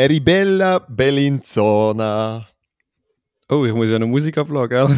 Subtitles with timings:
[0.00, 2.48] Eribella Bellinzona.
[3.50, 4.88] Oh, ich muss ja noch Musik abladen, gell?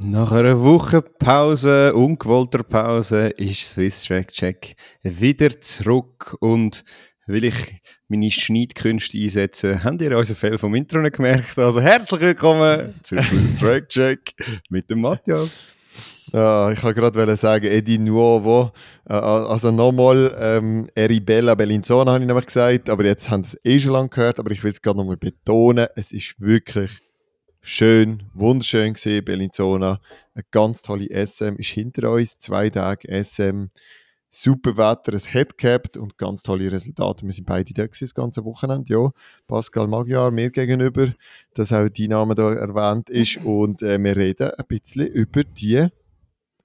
[0.00, 4.74] Nach einer Woche Pause, ungewollter Pause, ist Swiss Track Check
[5.04, 6.84] wieder zurück und
[7.26, 11.58] will ich meine Schneidkünste einsetzen, habt ihr unser Fell vom Intro nicht gemerkt.
[11.58, 13.16] Also herzlich willkommen zu
[13.58, 14.34] Track Check
[14.68, 15.68] mit dem Matthias.
[16.32, 18.72] Ja, ich wollte gerade sagen, Edi Nuovo.
[19.08, 23.64] Äh, also nochmal, ähm, Eribella Bellinzona habe ich nämlich gesagt, aber jetzt haben sie es
[23.64, 26.90] eh schon lange gehört, aber ich will es gerade nochmal betonen, es ist wirklich
[27.60, 30.00] schön, wunderschön gesehen, Bellinzona.
[30.34, 33.68] Eine ganz tolle SM ist hinter uns, zwei Tage SM,
[34.34, 37.24] super Wetter, es hat gehabt und ganz tolle Resultate.
[37.24, 39.10] Wir sind beide da gewesen, das ganze Wochenende, ja.
[39.46, 41.12] Pascal Magyar mir gegenüber,
[41.54, 45.86] dass auch dein Name da erwähnt ist und äh, wir reden ein bisschen über die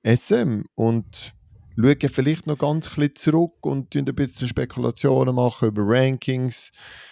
[0.04, 1.36] SM und
[1.78, 6.72] schauen vielleicht noch ganz ein zurück und ein bisschen Spekulationen machen über Rankings,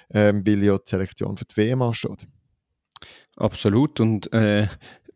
[0.10, 2.28] ähm, weil ja die Selektion für die WM ansteht.
[3.36, 4.00] Absolut.
[4.00, 4.68] Und äh,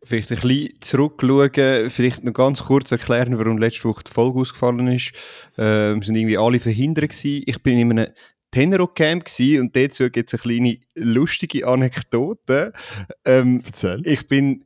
[0.04, 4.88] vielleicht ein bisschen zurückschauen, vielleicht noch ganz kurz erklären, warum letzte Woche die Folge ausgefallen
[4.88, 5.12] ist.
[5.56, 7.44] Äh, wir sind irgendwie alle verhindert gewesen.
[7.46, 8.12] Ich bin in einem
[8.50, 9.24] Tenero-Camp
[9.60, 12.72] und dazu gibt es eine kleine lustige Anekdote.
[13.24, 14.02] Ähm, Erzähl.
[14.04, 14.64] Ich bin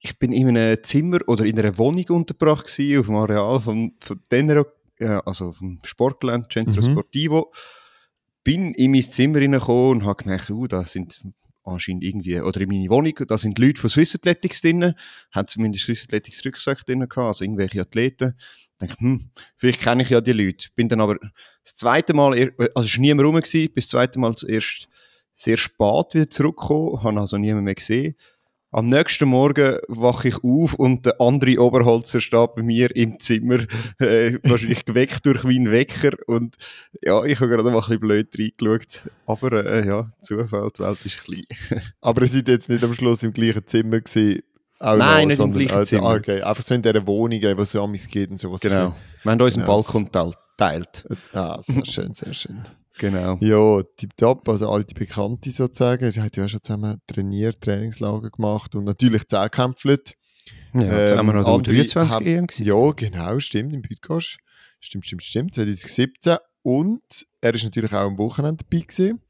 [0.00, 3.92] ich bin in einem Zimmer oder in einer Wohnung untergebracht gewesen, auf dem Areal von,
[4.00, 4.66] von Tenero,
[4.98, 6.92] äh, also vom Sportgelände Centro mhm.
[6.92, 7.52] Sportivo.
[8.44, 11.20] Bin in mein Zimmer reingekommen und habe gemerkt, uh, da sind
[11.72, 14.94] anscheinend irgendwie, oder in meine Wohnung, da sind Leute von Swiss Athletics drin,
[15.32, 18.34] haben zumindest Swiss Athletics Rucksack drin gehabt, also irgendwelche Athleten.
[18.38, 20.68] Ich denke, hm, vielleicht kenne ich ja die Leute.
[20.74, 21.18] Bin dann aber
[21.62, 24.88] das zweite Mal, also es war niemand rum, gewesen, bis das zweite Mal erst
[25.34, 28.14] sehr spät wieder zurückgekommen, habe also niemand mehr gesehen.
[28.70, 33.60] Am nächsten Morgen wache ich auf und der andere Oberholzer steht bei mir im Zimmer,
[33.98, 36.10] äh, wahrscheinlich geweckt durch meinen Wecker.
[36.26, 36.56] Und
[37.02, 39.10] ja, ich habe gerade mal ein bisschen blöd reingeschaut.
[39.26, 41.44] Aber äh, ja, Zufall, die Welt ist klein.
[42.02, 44.42] Aber ihr seid jetzt nicht am Schluss im gleichen Zimmer gewesen?
[44.80, 46.14] Nein, noch, nicht im gleichen also, Zimmer.
[46.16, 48.60] Okay, einfach so in dieser Wohnung, wo es Amis geht und sowas.
[48.60, 48.94] Genau.
[49.22, 49.76] Wir haben unseren genau.
[49.76, 51.08] Balkon geteilt.
[51.32, 52.64] Ah, sehr schön, sehr schön.
[52.98, 53.38] Genau.
[53.40, 56.10] Ja, tipptopp, also alte Bekannte sozusagen.
[56.10, 60.14] Sie hat ja schon zusammen trainiert, Trainingslager gemacht und natürlich Zehnkämpflet.
[60.74, 62.66] Ja, ähm, haben wir noch ähm, 23 EM gesehen.
[62.66, 64.38] Ja, genau, stimmt, im Bütgosch.
[64.80, 66.36] Stimmt, stimmt, stimmt, 2017.
[66.62, 69.22] Und er ist natürlich auch am Wochenende dabei gewesen.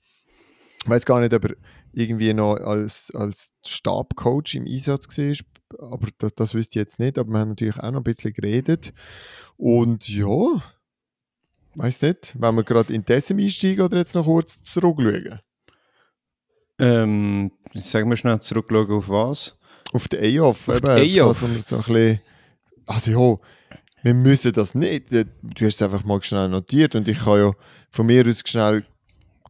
[0.83, 1.57] Ich weiß gar nicht, ob er
[1.93, 7.19] irgendwie noch als, als Stabcoach im Einsatz war, aber das, das wüsste ich jetzt nicht.
[7.19, 8.93] Aber wir haben natürlich auch noch ein bisschen geredet.
[9.57, 10.63] Und ja,
[11.79, 15.39] Weiß nicht, wenn wir gerade in dessen einsteigen oder jetzt noch kurz zurückschauen?
[16.81, 19.61] Ähm, sagen wir schnell zurückschauen auf was?
[19.93, 20.69] Auf den EOF.
[20.69, 21.41] Auf eben, EOF.
[21.41, 22.21] Das, so ein bisschen,
[22.85, 23.39] also ja,
[24.03, 25.13] wir müssen das nicht.
[25.13, 25.25] Du
[25.65, 27.53] hast es einfach mal schnell notiert und ich kann ja
[27.93, 28.85] von mir aus schnell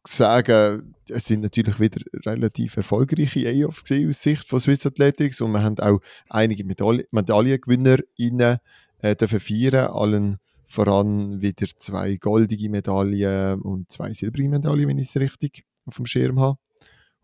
[0.07, 5.63] sagen, es sind natürlich wieder relativ erfolgreiche EOFs aus Sicht von Swiss Athletics und wir
[5.63, 8.61] haben auch einige Medaillengewinner
[9.01, 15.09] äh, dürfen feiern, allen voran wieder zwei goldige Medaillen und zwei silbrige Medaillen, wenn ich
[15.09, 16.59] es richtig auf dem Schirm habe.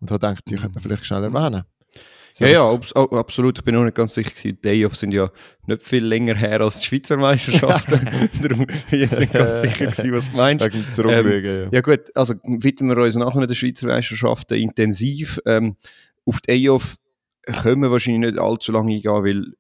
[0.00, 1.65] Und habe gedacht, die könnte man vielleicht schnell erwähnen.
[2.32, 2.44] So.
[2.44, 3.59] Ja, ja, ab, absolut.
[3.59, 4.32] Ich bin auch nicht ganz sicher.
[4.43, 5.31] Die Day-Offs sind ja
[5.66, 8.00] nicht viel länger her als die Schweizer Meisterschaften.
[8.43, 10.69] Darum bin ich jetzt nicht ganz sicher, gewesen, was du meinst.
[10.99, 11.69] Ähm, ja.
[11.71, 15.38] ja gut, also widmen wir uns nachher den Schweizer Meisterschaften intensiv.
[15.47, 15.76] Ähm,
[16.25, 16.97] auf die Day-Off
[17.47, 19.53] können wir wahrscheinlich nicht allzu lange eingehen, weil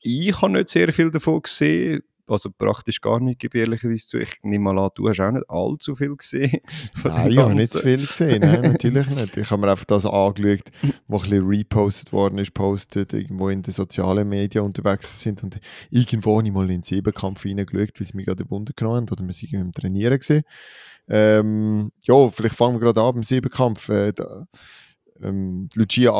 [0.00, 4.18] ich habe nicht sehr viel davon gesehen also praktisch gar nicht, gebe ehrlicherweise zu.
[4.18, 6.60] Ich nehme mal an, du hast auch nicht allzu viel gesehen.
[7.04, 9.36] Nein, ich habe nicht so viel gesehen, nein, natürlich nicht.
[9.36, 10.70] Ich habe mir einfach das angeschaut,
[11.08, 15.60] was ein bisschen repostet worden ist, postet, irgendwo in den sozialen Medien unterwegs sind und
[15.90, 19.08] irgendwo habe ich mal in den Siebenkampf reingeschaut, weil sie mich gerade Wunder genommen haben
[19.10, 20.44] oder wir sind im Trainieren gesehen.
[21.08, 23.88] Ähm, ja, vielleicht fangen wir gerade an beim Siebenkampf.
[23.88, 24.46] Äh, da,
[25.22, 26.12] ähm, Lucia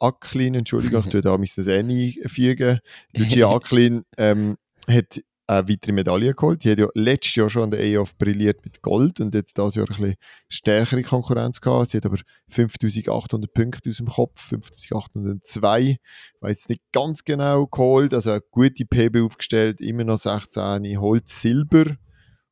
[0.00, 2.80] Acklin, Entschuldigung, ich tue da das N einfügen.
[3.14, 4.56] Lucia Acklin ähm,
[4.88, 6.62] hat eine weitere Medaille geholt.
[6.62, 9.76] Die hat ja letztes Jahr schon an der EOF brilliert mit Gold und jetzt dieses
[9.76, 10.14] Jahr ein bisschen
[10.48, 11.90] stärkere Konkurrenz gehabt.
[11.90, 12.18] Sie hat aber
[12.48, 15.98] 5800 Punkte aus dem Kopf, 5802, ich
[16.40, 21.96] weiß nicht ganz genau geholt, also eine gute PB aufgestellt, immer noch 16, holt Silber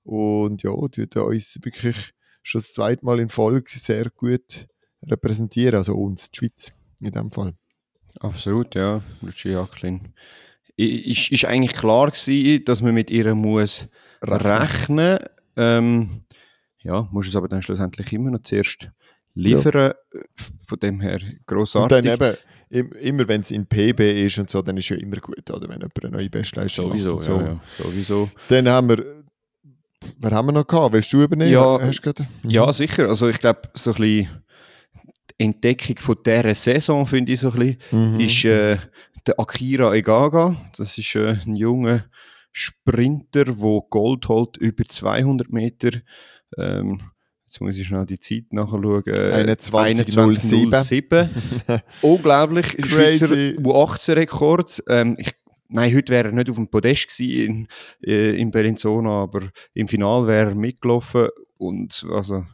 [0.03, 4.67] und ja, tut uns wirklich schon das zweite Mal in Folge sehr gut
[5.03, 7.55] repräsentieren, also uns, die Schweiz in dem Fall.
[8.21, 10.15] Absolut, ja, Lucia Jacqueline
[10.77, 13.89] ist, ist eigentlich klar gewesen, dass man mit ihr muss
[14.23, 15.19] rechnen.
[15.57, 16.23] Ähm,
[16.83, 18.91] ja, musst es aber dann schlussendlich immer noch zuerst
[19.35, 19.93] liefern.
[20.15, 20.21] Ja.
[20.69, 22.11] Von dem her grossartig.
[22.11, 22.37] Und dann
[22.71, 25.69] eben, immer wenn es in PB ist und so, dann ist ja immer gut, oder?
[25.69, 27.25] Wenn jemand eine neue Bestleistung sowieso, macht.
[27.25, 27.41] So.
[27.41, 28.31] Ja, ja, sowieso.
[28.49, 29.25] Dann haben wir,
[30.19, 30.93] wer haben wir noch gehabt?
[30.93, 31.53] Willst du übernehmen?
[31.53, 31.79] Ja,
[32.43, 33.09] ja sicher.
[33.09, 34.43] Also ich glaube, so ein bisschen
[35.39, 38.21] die Entdeckung von dieser Saison, finde ich so ein bisschen, mhm.
[38.21, 38.79] ist äh,
[39.27, 40.57] der Akira Egaga.
[40.77, 42.05] Das ist äh, ein junger
[42.53, 45.91] Sprinter, der Gold holt über 200 Meter.
[46.57, 47.01] Ähm,
[47.47, 49.05] Jetzt muss ich schnell die Zeit nachschauen.
[49.05, 51.81] 21.07.
[52.03, 52.67] Unglaublich.
[52.85, 54.83] Schweizer U18-Rekord.
[54.89, 55.17] Ähm,
[55.69, 57.69] nein, heute wäre er nicht auf dem Podest gewesen
[58.03, 59.43] in, äh, in Bellinzona, aber
[59.75, 62.45] im Finale wäre er mitgelaufen und also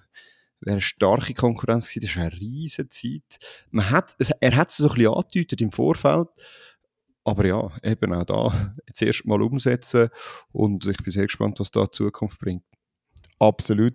[0.63, 2.07] wäre eine starke Konkurrenz gewesen.
[2.07, 3.39] Das ist eine riesige Zeit.
[3.71, 6.29] Man hat, er hat es so ein bisschen angedeutet im Vorfeld.
[7.25, 10.09] Aber ja, eben auch da jetzt erst mal umsetzen
[10.51, 12.65] und ich bin sehr gespannt, was da die Zukunft bringt.
[13.39, 13.95] Absolut.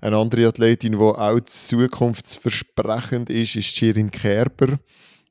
[0.00, 4.78] Eine andere Athletin, die auch zukunftsversprechend ist, ist Shirin Kerber.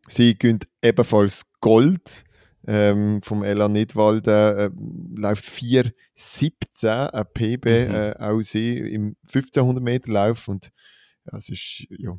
[0.07, 2.23] Sie gönnt ebenfalls Gold
[2.67, 4.57] ähm, vom Elan Nidwalden.
[4.57, 4.69] Äh,
[5.15, 7.95] läuft 4,17, ein PB, mhm.
[7.95, 10.47] äh, auch sie im 1500 Meter Lauf.
[10.47, 10.71] Und
[11.31, 12.17] ja, es ist, ja,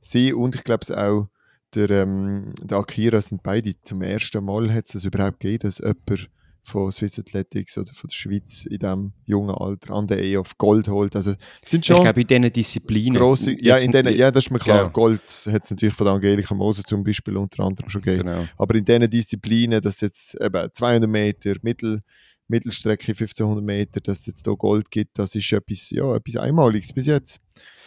[0.00, 1.28] sie und ich glaube es auch
[1.74, 6.30] der, ähm, der Akira sind beide zum ersten Mal hat es überhaupt gegeben, dass jemand
[6.68, 10.88] von Swiss Athletics oder von der Schweiz in diesem jungen Alter an der EOF Gold
[10.88, 11.16] holt.
[11.16, 11.34] Also,
[11.66, 13.18] sind schon ich glaube, in diesen Disziplinen.
[13.18, 14.82] Grosse, ja, in denen, ja, das ist mir klar.
[14.82, 14.92] Genau.
[14.92, 18.28] Gold hat es natürlich von Angelika Moser zum Beispiel unter anderem schon gegeben.
[18.28, 18.46] Genau.
[18.56, 22.02] Aber in diesen Disziplinen, dass jetzt eben 200 Meter, Mittel,
[22.46, 26.92] Mittelstrecke 1500 Meter, dass es jetzt hier Gold gibt, das ist etwas, ja, etwas Einmaliges
[26.92, 27.40] bis jetzt.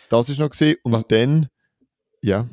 [0.09, 0.75] Das ist noch gesehen.
[0.83, 1.05] Und Was?
[1.05, 1.47] dann,
[2.21, 2.47] ja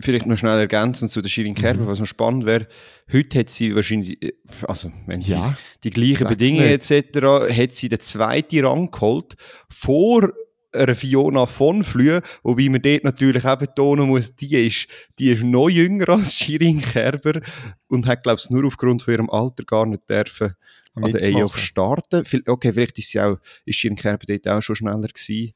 [0.00, 1.86] vielleicht noch schnell ergänzend zu der Shirin Kerber, mhm.
[1.86, 2.66] was noch spannend wäre,
[3.12, 4.32] heute hat sie wahrscheinlich, äh,
[4.62, 9.34] also wenn sie ja, die gleichen Bedingungen etc., hat sie den zweiten Rang geholt,
[9.68, 10.32] vor
[10.74, 14.88] einer Fiona von Flühe, wobei man dort natürlich auch betonen muss, die ist,
[15.18, 17.40] die ist noch jünger als Shirin Kerber
[17.88, 20.54] und hat, glaube ich, nur aufgrund von ihrem Alter gar nicht dürfen
[20.94, 22.24] an der EOF starten.
[22.46, 25.52] Okay, vielleicht ist sie auch, ist Shirin Kerber dort auch schon schneller gewesen.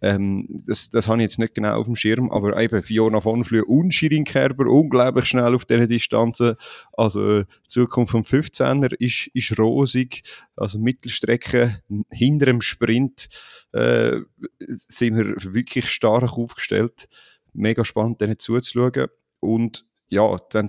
[0.00, 3.44] Ähm, das, das habe ich jetzt nicht genau auf dem Schirm, aber eben Fiona von
[3.44, 6.56] Flühe und Shirin Kerber unglaublich schnell auf diesen Distanzen.
[6.92, 10.22] Also die Zukunft vom 15er ist, ist rosig.
[10.56, 13.28] Also Mittelstrecke hinter dem Sprint
[13.72, 14.18] äh,
[14.58, 17.08] sind wir wirklich stark aufgestellt.
[17.54, 19.08] Mega spannend, denen zuzuschauen.
[19.40, 20.68] Und ja, dann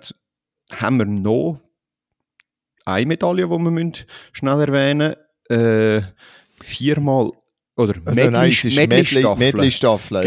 [0.72, 1.60] haben wir noch
[2.86, 3.92] eine Medaille, die wir
[4.32, 5.14] schnell erwähnen
[5.50, 5.66] müssen.
[5.66, 6.02] Äh,
[6.62, 7.32] viermal
[7.76, 9.38] oder also Medley, nein, es ist Medley-Staffel.
[9.38, 9.70] Medley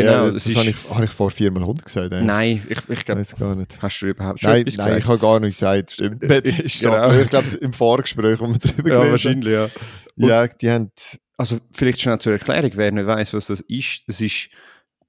[0.02, 2.12] genau, ja, das, das habe ich, hab ich vor viermal 100 gesagt.
[2.12, 2.26] Eigentlich.
[2.26, 3.78] Nein, ich, ich glaube, gar nicht.
[3.80, 4.90] Hast du überhaupt schon nein, etwas gesagt?
[4.90, 5.90] Nein, ich habe gar nicht gesagt.
[5.92, 6.20] Stimmt.
[6.80, 7.12] genau.
[7.12, 9.68] Ich glaube, im Vorgespräch, wo wir darüber Ja, wahrscheinlich, ja.
[10.16, 10.90] Und, ja, die haben...
[11.36, 14.00] Also vielleicht schnell zur Erklärung, wer nicht weiß, was das ist.
[14.08, 14.48] Das ist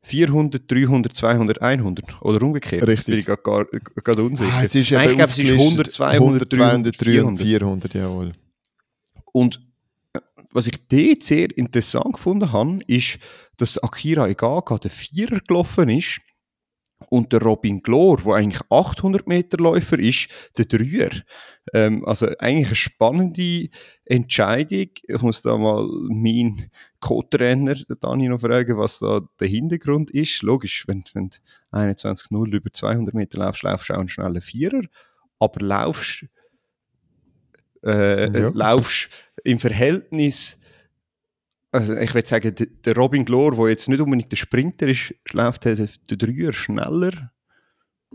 [0.01, 2.83] 400, 300, 200, 100 oder umgekehrt.
[2.87, 2.97] Richtig.
[2.97, 4.51] Das bin ich gerade unsicher.
[4.53, 7.45] Ah, es ist Nein, ich glaube, es ist 100, 200, 300, 400.
[7.45, 8.31] 400, jawohl.
[9.33, 9.61] Und
[10.13, 10.19] äh,
[10.51, 13.19] was ich dort sehr interessant gefunden habe, ist,
[13.57, 16.21] dass Akira Egaga der Vierer gelaufen ist
[17.09, 21.11] und der Robin Glor, der eigentlich 800 Meter Läufer ist, der Dreier.
[21.73, 23.69] Ähm, also eigentlich eine spannende
[24.05, 24.89] Entscheidung.
[25.03, 26.69] Ich muss da mal meinen
[26.99, 30.41] Co-Trainer, Dani, noch fragen, was da der Hintergrund ist.
[30.41, 31.37] Logisch, wenn, wenn du
[31.77, 34.81] 21.0 über 200 Meter laufst, laufst du auch einen schnellen Vierer,
[35.39, 36.25] aber laufst,
[37.83, 38.51] äh, ja.
[38.53, 39.09] laufst
[39.43, 40.59] im Verhältnis
[41.71, 45.65] also ich würde sagen, der Robin Glor, der jetzt nicht unbedingt der Sprinter ist, läuft
[45.65, 45.75] der
[46.07, 47.31] Dreier schneller.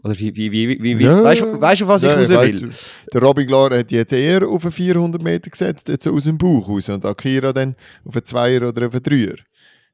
[0.02, 2.70] Oder wie, wie, wie, wie, wie ja, weißt du, weißt, was ich ja, raus will?
[3.12, 6.68] Der Robin Glor hat jetzt eher auf einen 400 Meter gesetzt, jetzt aus dem Bauch
[6.68, 6.88] raus.
[6.88, 9.36] Und Akira dann auf einen Zweier oder auf einen Dreier.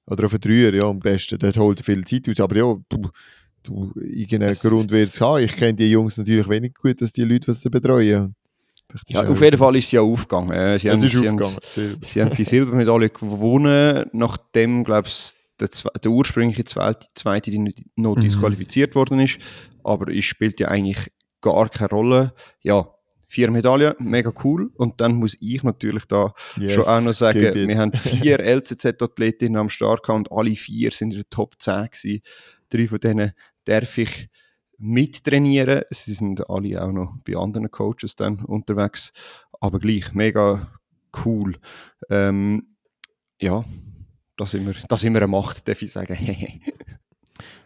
[0.06, 1.38] Oder auf einen Dreier, ja, am besten.
[1.38, 2.40] Dort holt er viel Zeit aus.
[2.40, 3.08] Aber ja, du,
[3.64, 5.42] du irgendeinen Grund wird es haben.
[5.42, 8.34] Ich kenne die Jungs natürlich wenig gut, dass die Leute, was sie betreuen.
[9.08, 10.50] Ja, auf jeden Fall ist sie ja aufgegangen.
[10.50, 11.56] Äh, sie, haben, ist sie, aufgegangen.
[11.56, 15.68] Haben, sie haben die Silbermedaille gewonnen, nachdem, glaube ich, der,
[16.02, 18.20] der, ursprüngliche zweite, zweite die noch mhm.
[18.20, 19.38] disqualifiziert worden ist.
[19.88, 22.34] Aber es spielt ja eigentlich gar keine Rolle.
[22.60, 22.94] Ja,
[23.28, 24.70] vier Medaillen, mega cool.
[24.74, 29.56] Und dann muss ich natürlich da yes, schon auch noch sagen, wir haben vier LCZ-Athletinnen
[29.56, 32.20] am Start gehabt und alle vier sind in der Top 10 gewesen.
[32.70, 33.32] Drei von denen
[33.64, 34.28] darf ich
[34.78, 35.82] mittrainieren.
[35.90, 39.12] Sie sind alle auch noch bei anderen Coaches dann unterwegs,
[39.60, 40.72] aber gleich mega
[41.24, 41.56] cool.
[42.10, 42.76] Ähm,
[43.40, 43.64] ja,
[44.36, 46.16] da sind, wir, da sind wir eine Macht, darf ich sagen.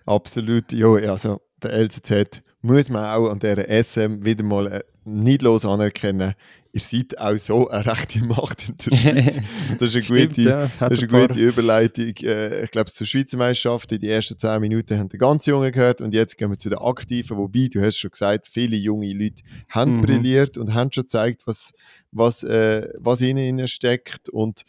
[0.07, 5.43] Absolut, ja, also der LCZ muss man auch an der SM wieder mal äh, nicht
[5.43, 6.35] los anerkennen,
[6.73, 9.41] ihr seid auch so eine rechte Macht in der Schweiz.
[9.79, 12.15] das ist eine Stimmt, gute, ja, das ist eine gute Überleitung.
[12.23, 15.73] Äh, ich glaube, zur Schweizer Meisterschaft in die ersten 10 Minuten haben die ganz Jungen
[15.73, 19.13] gehört und jetzt gehen wir zu den Aktiven, wobei, du hast schon gesagt, viele junge
[19.13, 20.01] Leute haben Mhm.
[20.01, 21.73] brilliert und haben schon gezeigt, was,
[22.13, 24.63] was, äh, was in ihnen steckt und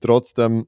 [0.00, 0.66] trotzdem,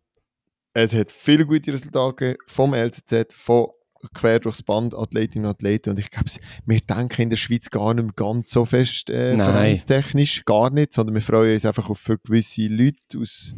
[0.74, 3.68] es hat viele gute Resultate vom LCZ, von
[4.14, 6.30] quer durchs Band Athletinnen und Athleten und ich glaube,
[6.66, 10.92] wir denken in der Schweiz gar nicht mehr ganz so fest äh, vereinstechnisch, gar nicht,
[10.92, 13.54] sondern wir freuen uns einfach auf für gewisse Leute aus,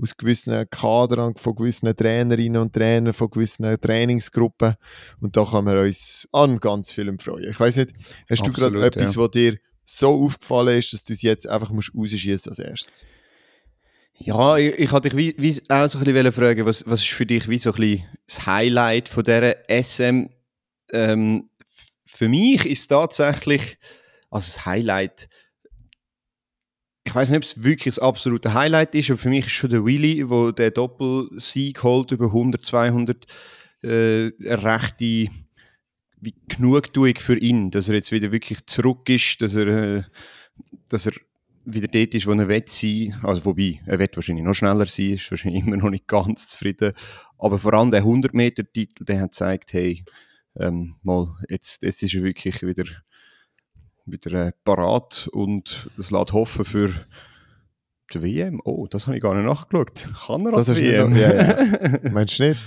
[0.00, 4.74] aus gewissen Kadern, von gewissen Trainerinnen und Trainern, von gewissen Trainingsgruppen
[5.20, 7.50] und da kann man uns an ganz vielem freuen.
[7.50, 7.92] Ich weiß nicht,
[8.30, 9.20] hast du gerade Absolut, etwas, ja.
[9.20, 13.06] was dir so aufgefallen ist, dass du es jetzt einfach musst rausschießen als erstes?
[14.14, 17.10] Ja, ich, ich hatte dich wie, wie auch so ein bisschen fragen, was, was ist
[17.10, 20.26] für dich wie so ein bisschen das Highlight von dieser SM?
[20.92, 21.48] Ähm,
[22.04, 23.78] für mich ist tatsächlich,
[24.30, 25.28] also das Highlight,
[27.04, 29.70] ich weiß nicht, ob es wirklich das absolute Highlight ist, aber für mich ist schon
[29.70, 33.26] der Willy, wo der Doppelsieg holt über 100, 200,
[33.82, 35.28] äh, rechte
[36.22, 40.02] wie Genugtuung für ihn, dass er jetzt wieder wirklich zurück ist, dass er, äh,
[40.88, 41.14] dass er
[41.64, 43.14] wieder dort ist, wo er will sein.
[43.22, 46.92] Also wobei, er wird wahrscheinlich noch schneller sein, ist wahrscheinlich immer noch nicht ganz zufrieden.
[47.38, 50.04] Aber vor allem der 100-Meter-Titel, der hat gezeigt, hey,
[50.56, 52.84] ähm, mal, jetzt, jetzt ist er wirklich wieder,
[54.06, 56.90] wieder äh, parat und das lässt hoffen für
[58.12, 58.60] die WM.
[58.64, 60.08] Oh, das habe ich gar nicht nachgeschaut.
[60.26, 61.10] Kann er Das WM?
[61.12, 61.56] noch- ja,
[62.12, 62.60] Meinst du nicht?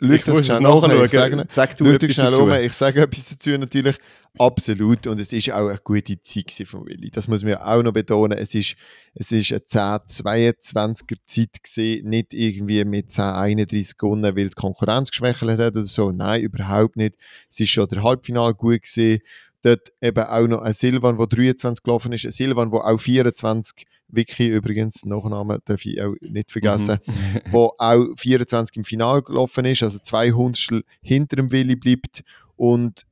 [0.00, 1.48] Schau Ich muss es schnell nach, ich sage- nachschauen.
[1.48, 2.42] Sag du etwas schnell dazu.
[2.42, 2.52] um.
[2.52, 3.96] Ich sage etwas dazu natürlich.
[4.38, 5.06] Absolut.
[5.06, 7.10] Und es ist auch eine gute Zeit von Willi.
[7.10, 8.36] Das muss man auch noch betonen.
[8.36, 8.74] Es ist,
[9.14, 12.08] es ist eine 10-22er Zeit gewesen.
[12.08, 16.10] Nicht irgendwie mit 10-31 gewonnen, weil die Konkurrenz geschwächelt hat oder so.
[16.10, 17.14] Nein, überhaupt nicht.
[17.50, 19.20] Es ist schon der Halbfinal gut gewesen.
[19.66, 22.24] Dort eben auch noch ein Silvan, der 23 gelaufen ist.
[22.24, 27.12] Ein Silvan, der auch 24, Vicky übrigens, Nachname darf ich auch nicht vergessen, Mhm.
[27.50, 32.22] wo auch 24 im Finale gelaufen ist, also zwei Hundertstel hinter dem Willi bleibt
[32.54, 33.02] und,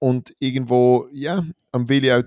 [0.00, 2.22] und irgendwo, ja, am Willi auch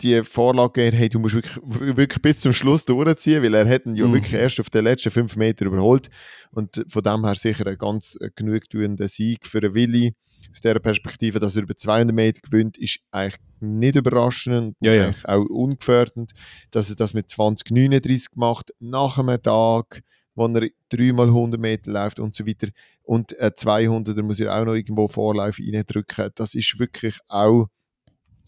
[0.00, 1.56] die Vorlage gegeben, hey, du musst wirklich,
[1.96, 4.14] wirklich bis zum Schluss durchziehen, weil er hat ihn ja Mhm.
[4.14, 6.10] wirklich erst auf den letzten fünf Meter überholt
[6.50, 10.14] und von dem her sicher ein ganz genugtuender Sieg für den Willi.
[10.50, 15.06] Aus dieser Perspektive, dass er über 200 Meter gewinnt, ist eigentlich nicht überraschend, Ja, ja.
[15.06, 16.32] eigentlich auch ungefährdend,
[16.70, 20.02] dass er das mit 2039 macht, nach einem Tag,
[20.34, 22.68] wo er dreimal 100 Meter läuft und so weiter.
[23.02, 26.30] Und äh, 200, da muss er auch noch irgendwo Vorläufe reindrücken.
[26.34, 27.66] Das ist wirklich auch,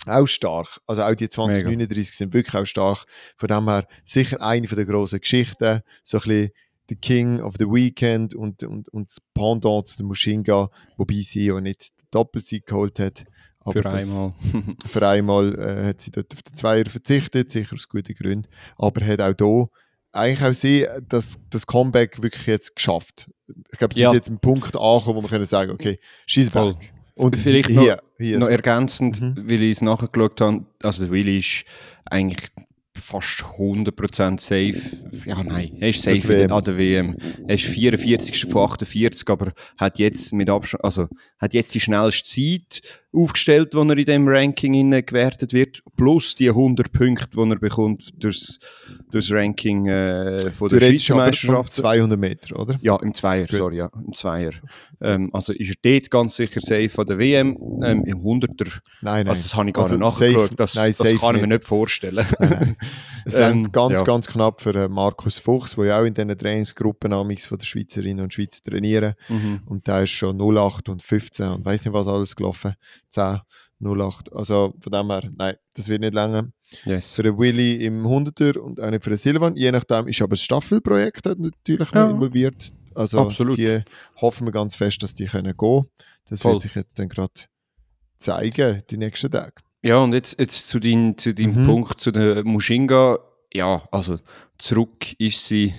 [0.07, 0.81] auch stark.
[0.87, 3.05] Also auch die 2039 sind wirklich auch stark.
[3.37, 5.81] Von dem her sicher eine von der grossen Geschichten.
[6.03, 6.51] So ein bisschen
[6.89, 11.47] The King of the Weekend und, und, und das Pendant zu der Mushinga, wobei sie
[11.47, 13.25] ja nicht den Doppelsieg geholt hat.
[13.73, 14.35] Für das- einmal.
[14.87, 18.47] für einmal äh, hat sie dort auf den Zweier verzichtet, sicher aus guten Gründen.
[18.77, 19.69] Aber hat auch hier
[20.13, 23.31] eigentlich auch sie das, das Comeback wirklich jetzt geschafft.
[23.73, 24.11] Ich glaube, Ja.
[24.11, 25.99] ist jetzt ein Punkt angekommen, wo wir können sagen, okay,
[26.51, 26.75] Voll.
[26.75, 26.93] back.
[27.15, 29.49] Und Vielleicht hier, hier noch ergänzend, Mhm.
[29.49, 31.65] weil ich es nachgeschaut habe, also der Willi ist
[32.05, 32.49] eigentlich
[32.97, 34.81] fast 100% safe.
[35.25, 37.17] Ja, nein, er ist safe die an der WM.
[37.47, 38.47] Er ist 44.
[38.47, 42.81] von 48, aber hat jetzt mit Abstand, also hat jetzt die schnellste Zeit
[43.13, 48.11] aufgestellt, wo er in dem Ranking gewertet wird, plus die 100 Punkte, die er bekommt
[48.23, 48.59] durchs,
[49.11, 51.73] durchs Ranking äh, von du der Schweizer Meisterschaft.
[51.75, 52.77] 200 Meter, oder?
[52.83, 53.57] Ja, im Zweier, Gut.
[53.57, 54.51] sorry, ja, im Zweier.
[55.01, 58.65] Ähm, also ist er dort ganz sicher safe von der WM, ähm, im 100er.
[58.65, 58.71] Nein,
[59.03, 59.29] nein.
[59.29, 61.65] Also das habe ich gar Also nicht nachgeschaut, das, nein, das kann ich mir nicht.
[61.65, 62.27] vorstellen.
[63.25, 64.03] Es Ähm, ganz, ja.
[64.05, 67.65] ganz knapp für äh, Markus Fuchs, der ja auch in diesen Trainingsgruppen amigs von der
[67.67, 69.15] Schweizerinnen und Schweizer trainieren.
[69.29, 69.61] mhm.
[69.67, 72.75] Und der ist schon 08 und 15 und weiß nicht, was alles gelaufen.
[73.11, 73.41] 10,
[73.83, 74.33] 08.
[74.33, 76.49] Also von dem her, nein, das wird nicht länger.
[76.85, 77.15] Yes.
[77.15, 79.55] Für den Willy im 100er und auch nicht für den Silvan.
[79.57, 82.11] Je nachdem ist aber das Staffelprojekt natürlich Ja.
[82.11, 82.73] involviert.
[82.95, 83.57] Also Absolut.
[83.57, 83.81] die
[84.21, 85.85] hoffen wir ganz fest, dass die können gehen.
[86.31, 86.53] Das Voll.
[86.53, 87.33] wird sich jetzt dann gerade
[88.17, 89.53] zeigen, die nächsten Tage.
[89.83, 91.67] Ja, und jetzt, jetzt zu deinem zu deinem Mhm.
[91.67, 93.19] Punkt, zu der Mushinga.
[93.53, 94.17] Ja, also
[94.59, 95.75] zurück ist sie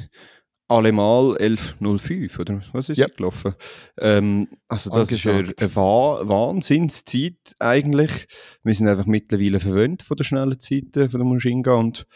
[0.68, 3.06] allemal 11.05, oder was ist Ja.
[3.08, 3.54] sie gelaufen?
[4.00, 5.50] Ähm, also das Angesagt.
[5.50, 8.28] ist eine, eine Wa- Wahnsinnszeit eigentlich.
[8.64, 12.08] Wir sind einfach mittlerweile verwöhnt von der schnellen Zeiten von der Mushinga und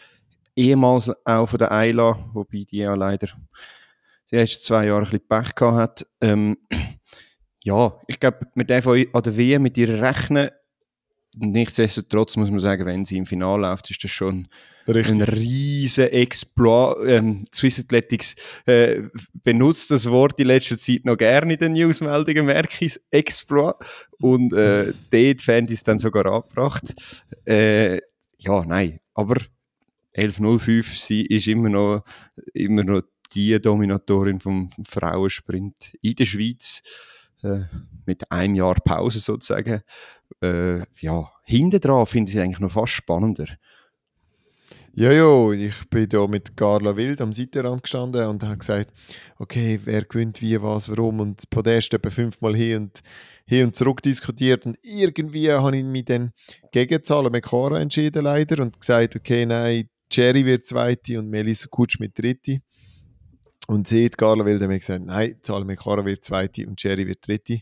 [0.56, 3.28] ehemals auch von der Ayla, wobei die ja leider
[4.30, 6.06] die letzten zwei Jahre ein bisschen Pech gehabt hat.
[6.20, 6.56] Ähm,
[7.62, 10.50] ja, ich glaube, darf auch an der WM mit ihr rechnen.
[11.36, 14.48] Nichtsdestotrotz muss man sagen, wenn sie im Finale läuft, ist das schon
[14.86, 15.14] Richtig.
[15.14, 16.96] ein riesen Exploit.
[17.06, 19.02] Ähm, Swiss Athletics äh,
[19.42, 23.76] benutzt das Wort in letzter Zeit noch gerne in den Newsmeldungen, merke ich, Exploit.
[24.20, 26.94] Und äh, dort fände ich es dann sogar angebracht.
[27.46, 27.98] Äh,
[28.38, 29.36] ja, nein, aber
[30.16, 32.04] 11.05, sie ist immer noch,
[32.54, 36.82] immer noch die Dominatorin vom, vom Frauensprint in der Schweiz.
[37.42, 37.64] Äh,
[38.06, 39.82] mit einem Jahr Pause sozusagen.
[40.42, 43.46] Äh, ja, hinten dran finde ich es eigentlich noch fast spannender.
[44.92, 48.92] Ja, ja, ich bin da mit Carla Wild am Seitenrand gestanden und habe gesagt,
[49.38, 53.00] okay, wer gewinnt wie, was, warum und Podest etwa fünfmal hin und,
[53.46, 56.32] hin und zurück diskutiert und irgendwie habe ich mich dann
[56.72, 62.00] gegen Zahlen Cora entschieden leider und gesagt, okay, nein, Jerry wird Zweite und Melissa Kutsch
[62.00, 62.58] mit Dritte.
[63.68, 67.24] Und sie, Carla Wild, hat mir gesagt, nein, Zahlen Cora wird Zweite und Jerry wird
[67.24, 67.60] Dritte.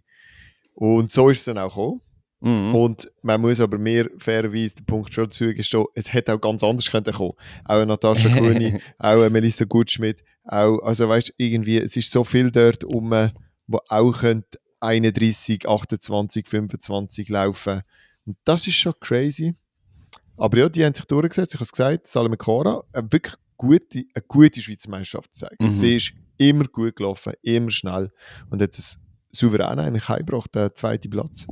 [0.73, 2.01] Und so ist es dann auch gekommen.
[2.41, 2.75] Mhm.
[2.75, 6.91] Und man muss aber mehr fairerweise den Punkt schon zugestehen, es hätte auch ganz anders
[6.91, 7.33] können kommen.
[7.65, 12.25] Auch eine Natascha Gruni, auch eine Melissa Gutschmidt, auch, also weißt irgendwie, es ist so
[12.25, 13.11] viel dort um,
[13.67, 14.23] wo auch
[14.81, 17.83] 31, 28, 25 laufen.
[18.25, 19.55] Und das ist schon crazy.
[20.37, 21.55] Aber ja, die haben sich durchgesetzt.
[21.55, 25.61] Ich habe es gesagt, Salome Cora, eine wirklich gute, eine gute Schweizer Meisterschaft gezeigt.
[25.61, 25.71] Mhm.
[25.71, 28.13] Sie ist immer gut gelaufen, immer schnell
[28.49, 28.99] und hat es
[29.31, 31.47] souverän eigentlich heimgebracht, der zweite Platz.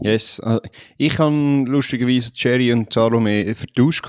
[0.00, 0.60] Yes, also
[0.98, 4.04] ich habe lustigerweise Jerry und Salome vertauscht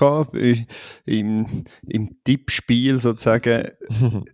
[1.06, 3.68] im, im Tippspiel sozusagen.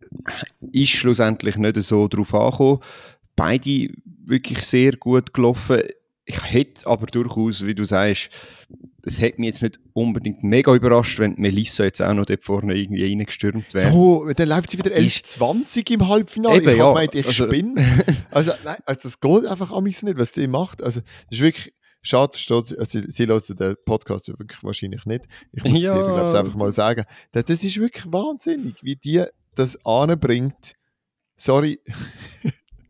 [0.72, 2.80] ist schlussendlich nicht so drauf angekommen.
[3.34, 3.90] Beide
[4.24, 5.80] wirklich sehr gut gelaufen.
[6.26, 8.28] Ich hätte aber durchaus, wie du sagst,
[9.08, 12.74] es hätte mich jetzt nicht unbedingt mega überrascht, wenn Melissa jetzt auch noch dort vorne
[12.76, 13.92] irgendwie reingestürmt wäre.
[13.92, 16.58] Oh, dann läuft sie wieder 11.20 im Halbfinale.
[16.58, 16.88] Eben, ich ja.
[16.88, 17.82] gemeint, ich Also- spinne.
[18.30, 20.82] Also, nein, also das geht einfach an mich nicht, was die macht.
[20.82, 21.72] Also, das ist wirklich
[22.02, 22.78] schade, versteht sie.
[22.78, 25.24] Also, sie hört den Podcast wirklich wahrscheinlich nicht.
[25.52, 27.04] Ich muss Ja, glaube ich, einfach mal sagen.
[27.32, 29.24] Das, das ist wirklich wahnsinnig, wie die
[29.54, 30.74] das anbringt.
[31.36, 31.80] Sorry,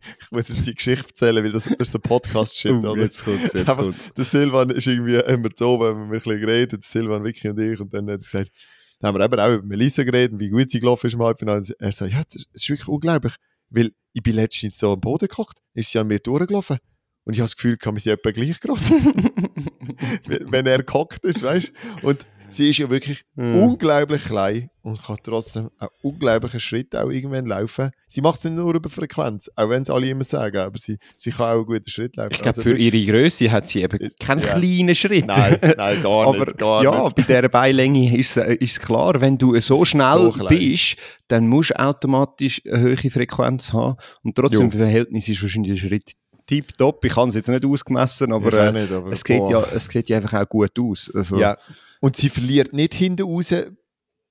[0.21, 2.73] ich muss jetzt die Geschichte erzählen, weil das, das ist so Podcast-Shit.
[2.73, 3.03] Oh, oder?
[3.03, 4.12] jetzt kommt's, jetzt Aber kommt's.
[4.15, 7.59] der Silvan ist irgendwie, wir zu oben haben wir ein bisschen geredet, Silvan, Vicky und
[7.61, 8.50] ich, und dann hat er gesagt,
[9.00, 11.59] dann haben wir eben auch über Melissa geredet, wie gut sie gelaufen ist im Halbfinale.
[11.59, 13.35] Und er sagt, ja, das ist- wirklich unglaublich,
[13.71, 16.79] weil ich bin letztens so am Boden gekocht, ist sie an mir durchgelaufen
[17.25, 18.91] und ich habe das Gefühl, kann wir sie etwa gleich groß,
[20.26, 22.06] wenn er gehockt ist, weißt du?
[22.09, 23.54] Und sie ist ja wirklich Hm.
[23.63, 27.91] unglaublich klein und kann trotzdem einen unglaublichen Schritt auch irgendwann laufen.
[28.06, 30.99] Sie macht es nicht nur über Frequenz, auch wenn es alle immer sagen, aber sie,
[31.17, 32.30] sie kann auch einen guten Schritt laufen.
[32.32, 34.54] Ich glaube, Also für ihre Größe hat sie eben keinen Ja.
[34.54, 35.26] kleinen Schritt.
[35.26, 36.58] Nein, nein, gar Aber nicht.
[36.58, 37.17] Gar ja, nicht.
[37.17, 40.97] bei dieser Beinlänge ist es ist klar, wenn du so schnell So bist,
[41.28, 43.97] dann musst du automatisch eine hohe Frequenz haben.
[44.23, 46.13] Und trotzdem, im Verhältnis ist wahrscheinlich der Schritt
[46.47, 47.04] tipptopp.
[47.04, 49.50] Ich habe es jetzt nicht ausgemessen, aber, äh, nicht, aber es, sieht boah.
[49.50, 51.11] ja, es sieht ja einfach auch gut aus.
[51.15, 51.58] Also, Ja.
[52.00, 53.54] Und sie verliert nicht hinten raus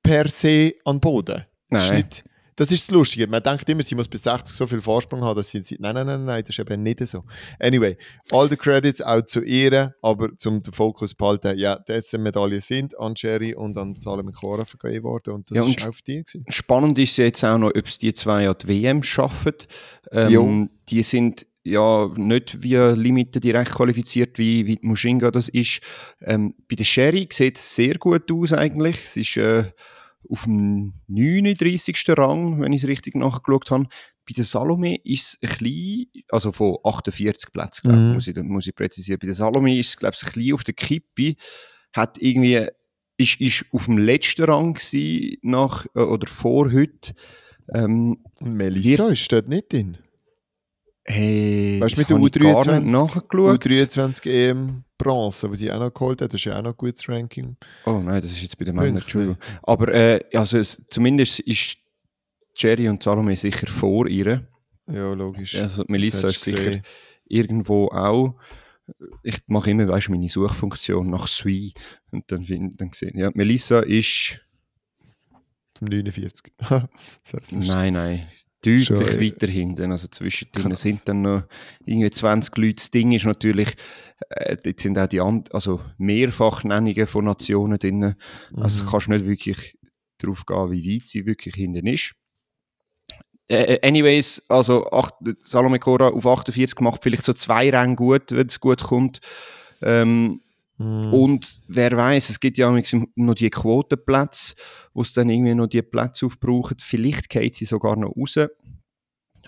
[0.04, 1.46] per se an Boden.
[1.70, 1.98] Das ist, Nein.
[1.98, 2.24] nicht,
[2.56, 3.28] das ist das Lustige.
[3.28, 5.62] Man denkt immer, sie muss bis 60 so viel Vorsprung haben, dass sie.
[5.80, 7.24] nein, nein, nein, nein, das ist eben nicht so.
[7.60, 7.98] Anyway,
[8.32, 12.98] all the credits auch zu ihr, aber zum den Fokus behalten, ja, diese Medaillen sind
[12.98, 16.24] an Jerry und an Salome Cora vergeben worden und das Ja, und ist für die.
[16.24, 16.46] Gewesen.
[16.50, 19.54] Spannend ist jetzt auch noch, ob es die zwei an die WM schaffen.
[20.12, 20.44] Jo.
[20.44, 25.80] Ähm, die sind ja nicht via Limite direkt qualifiziert, wie, wie Mushinga das ist.
[26.22, 28.98] Ähm, bei der Sherry sieht es sehr gut aus eigentlich.
[29.10, 29.66] Sie ist äh,
[30.30, 32.04] auf dem 39.
[32.18, 33.88] Rang, wenn ich es richtig nachgeschaut habe.
[34.28, 38.14] Bei der Salome ist es ein bisschen, also von 48 Plätzen, glaube Mhm.
[38.16, 39.20] muss, ich, muss ich präzisieren.
[39.20, 41.36] Bei der Salome ist es, glaube ich, ein bisschen auf der Kippe.
[41.94, 42.68] Hat irgendwie,
[43.16, 47.14] ist, ist auf dem letzten Rang gewesen, nach, äh, oder vor heute.
[47.74, 49.98] Ähm, Melissa ist dort nicht drin.
[51.08, 53.64] Hey, Weißt du, mit der habe ich gar U23 nicht nachgeschaut.
[53.66, 56.78] U23 EM Bronze, die sie auch noch geholt hat, das ist ja auch noch ein
[56.78, 57.56] gutes Ranking.
[57.86, 58.76] Oh nein, das ist jetzt bei den?
[58.76, 59.38] Männern, Entschuldigung.
[59.64, 61.78] Aber äh, also es, zumindest ist
[62.56, 64.48] Jerry und Salome sicher vor ihr.
[64.88, 65.56] Ja, logisch.
[65.56, 66.84] Also Melissa ist sicher gesehen.
[67.28, 68.36] irgendwo auch.
[69.22, 71.74] Ich mache immer, weißt du, meine Suchfunktion nach Sui.
[72.12, 72.46] Und dann,
[72.78, 74.40] dann gesehen, ja, Melissa ist,
[75.78, 76.54] Vom 49.
[76.58, 76.88] Das heißt,
[77.34, 78.26] das ist- nein, nein,
[78.68, 79.92] deutlich Schon, äh, weiter hinten.
[79.92, 81.44] Also zwischen denen sind dann noch
[81.86, 82.76] irgendwie 20 Leute.
[82.76, 83.76] Das Ding ist natürlich,
[84.30, 88.16] äh, dort sind auch die and also Mehrfachnennungen von Nationen drin.
[88.56, 88.90] Also Mhm.
[88.90, 89.78] kannst du nicht wirklich
[90.18, 92.14] darauf gehen, wie weit sie wirklich hinten ist.
[93.50, 98.48] Äh, anyways, also acht, Salome Cora auf 48 macht vielleicht so zwei Ränge gut, wenn
[98.48, 99.20] es gut kommt.
[99.82, 100.42] Ähm,
[100.78, 101.14] Mhm.
[101.14, 102.72] Und wer weiß, es gibt ja
[103.16, 104.56] noch die Quotenplätze,
[104.94, 106.78] wo es dann irgendwie noch die Plätze aufbrauchen.
[106.80, 108.40] Vielleicht geht sie sogar noch raus.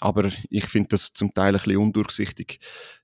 [0.02, 2.60] Aber ich finde das zum Teil ein bisschen undurchsichtig,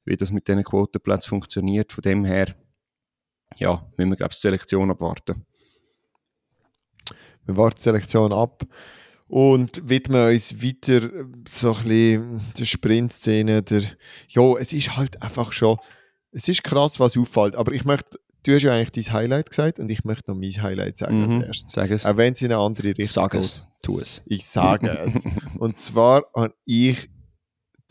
[0.05, 1.91] wie das mit diesen Quotenplätzen funktioniert.
[1.91, 2.55] Von dem her,
[3.57, 5.45] ja, müssen wir, glaube ich, die Selektion abwarten.
[7.45, 8.65] Wir warten die Selektion ab
[9.27, 11.09] und widmen uns weiter
[11.51, 13.61] so ein bisschen der Sprintszene.
[13.61, 13.83] Der,
[14.29, 15.77] ja, es ist halt einfach schon,
[16.36, 17.56] es ist krass, was auffällt.
[17.56, 20.52] Aber ich möchte du hast ja eigentlich dein Highlight gesagt und ich möchte noch mein
[20.62, 21.71] Highlight sagen als Mhm, erstes.
[21.71, 22.06] Sag es.
[22.06, 23.41] Auch wenn es in eine andere Richtung Sag geht.
[23.41, 23.62] es.
[23.84, 24.21] Tu es.
[24.28, 25.26] Ich sage es.
[25.60, 27.10] Und zwar habe ich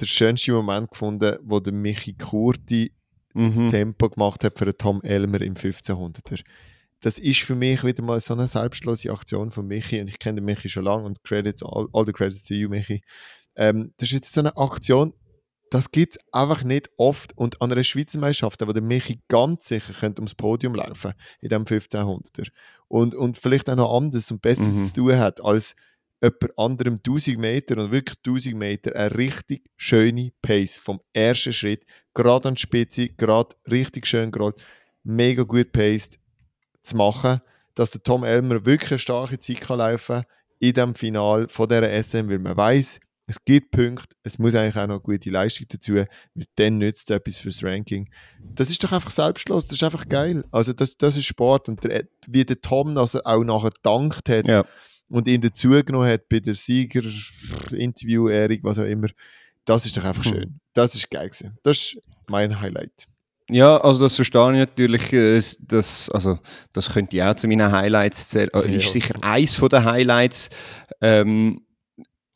[0.00, 2.92] den schönsten Moment gefunden, wo der Michi Kurti
[3.34, 3.68] das Mhm.
[3.68, 6.40] Tempo gemacht hat für den Tom Elmer im 1500er.
[7.00, 10.36] Das ist für mich wieder mal so eine selbstlose Aktion von Michi und ich kenne
[10.36, 13.02] den Michi schon lange und Credits, all, all the credits to you, Michi.
[13.56, 15.14] Ähm, das ist jetzt so eine Aktion,
[15.74, 19.66] das gibt es einfach nicht oft und an einer Schweizer Meisterschaft, wo der Michi ganz
[19.68, 22.48] sicher könnte ums Podium laufen in dem 1500er
[22.88, 24.86] und, und vielleicht auch noch anders und Besseres Mhm.
[24.86, 25.74] zu tun hat als
[26.22, 31.84] jemand anderem 1000 Meter und wirklich 1000 Meter eine richtig schöne Pace vom ersten Schritt,
[32.14, 34.56] gerade an die Spitze, gerade richtig schön gerade,
[35.02, 36.18] mega gut paced
[36.82, 37.40] zu machen,
[37.74, 40.22] dass der Tom Elmer wirklich eine starke Zeit kann laufen
[40.60, 44.76] in dem Final von dieser SM, weil man weiß, es gibt Punkte, es muss eigentlich
[44.76, 46.08] auch noch eine gute Leistung dazu, weil
[46.56, 48.10] dann nützt es etwas fürs Ranking.
[48.40, 50.44] Das ist doch einfach selbstlos, das ist einfach geil.
[50.50, 54.46] Also das, das ist Sport und der, wie der Tom das auch nachher gedankt hat,
[54.46, 54.64] Ja.
[55.08, 57.02] und ihn dazugenommen hat bei der Sieger,
[57.70, 59.08] Interview, Erik, was auch immer.
[59.64, 60.32] Das ist doch einfach Hm.
[60.32, 60.60] schön.
[60.74, 61.56] Das ist geil gewesen.
[61.62, 63.06] Das ist mein Highlight.
[63.50, 65.12] Ja, also das verstehe ich natürlich.
[65.12, 66.38] äh, Das, also,
[66.72, 68.48] das könnte ich auch zu meinen Highlights zählen.
[68.54, 68.78] Äh.
[68.78, 70.48] Ist sicher eins von den Highlights.
[71.02, 71.60] Ähm,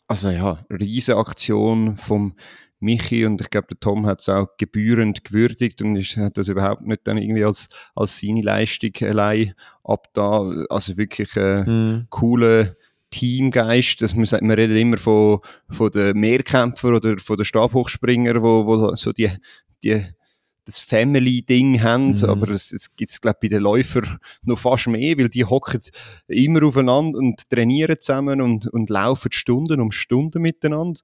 [0.08, 2.34] also ja, riesige Aktion vom
[2.80, 6.48] Michi und ich glaube, der Tom hat es auch gebührend gewürdigt und ist, hat das
[6.48, 10.64] überhaupt nicht dann irgendwie als, als seine Leistung allein abda.
[10.70, 12.76] Also wirklich äh, cooler
[13.10, 14.00] Teamgeist.
[14.00, 18.64] Das man, sagt, man redet immer von, von den Mehrkämpfern oder von den Stabhochspringer, wo,
[18.66, 19.30] wo so die,
[19.82, 20.04] die,
[20.68, 22.24] das Family-Ding haben, Mhm.
[22.24, 25.80] aber es, es gibt es, glaube bei den Läufern noch fast mehr, weil die hocken
[26.28, 31.00] immer aufeinander und trainieren zusammen und, und laufen Stunden um Stunden miteinander.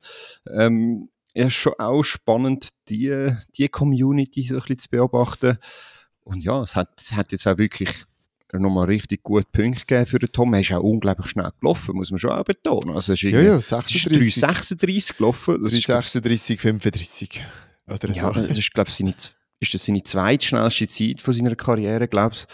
[0.51, 5.59] Ähm, ja, ist schon auch spannend, die, die Community so ein bisschen zu beobachten.
[6.23, 7.91] Und ja, es hat, es hat jetzt auch wirklich
[8.53, 10.55] nochmal richtig gute Punkte gegeben für den Tom.
[10.55, 12.95] Er ist auch unglaublich schnell gelaufen, muss man schon auch betonen.
[12.95, 14.43] Also es ist Ja, ja, es ist 36.
[14.45, 15.59] 3,36 gelaufen.
[15.61, 17.43] Das ist, 36, 35.
[17.89, 18.41] Oder ja, so.
[18.47, 19.15] das ist, glaube ich, seine,
[19.65, 22.47] ist das seine zweitschnellste Zeit von seiner Karriere, glaube ich.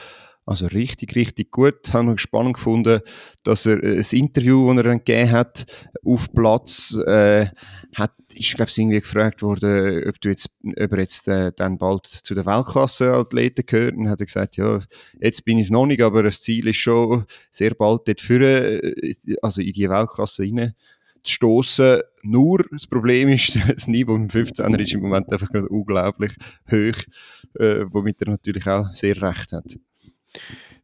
[0.46, 1.92] Also richtig, richtig gut.
[1.92, 3.00] Habe noch spannend gefunden,
[3.44, 5.64] dass er äh, das Interview, das er gegeben hat,
[6.04, 7.46] auf Platz, äh,
[7.94, 11.78] hat, ist, glaube ich, irgendwie gefragt worden, ob, du jetzt, ob er jetzt äh, dann
[11.78, 13.94] bald zu den Weltklasse-Athleten gehört.
[13.96, 14.78] Und hat er gesagt, ja,
[15.20, 18.80] jetzt bin ich es noch nicht, aber das Ziel ist schon, sehr bald dort führen,
[18.82, 20.74] äh, also in die Weltklasse rein
[21.22, 22.00] zu stoßen.
[22.22, 26.32] Nur das Problem ist, das Niveau im 15er ist im Moment einfach gerade unglaublich
[26.70, 26.98] hoch,
[27.58, 29.78] äh, womit er natürlich auch sehr recht hat.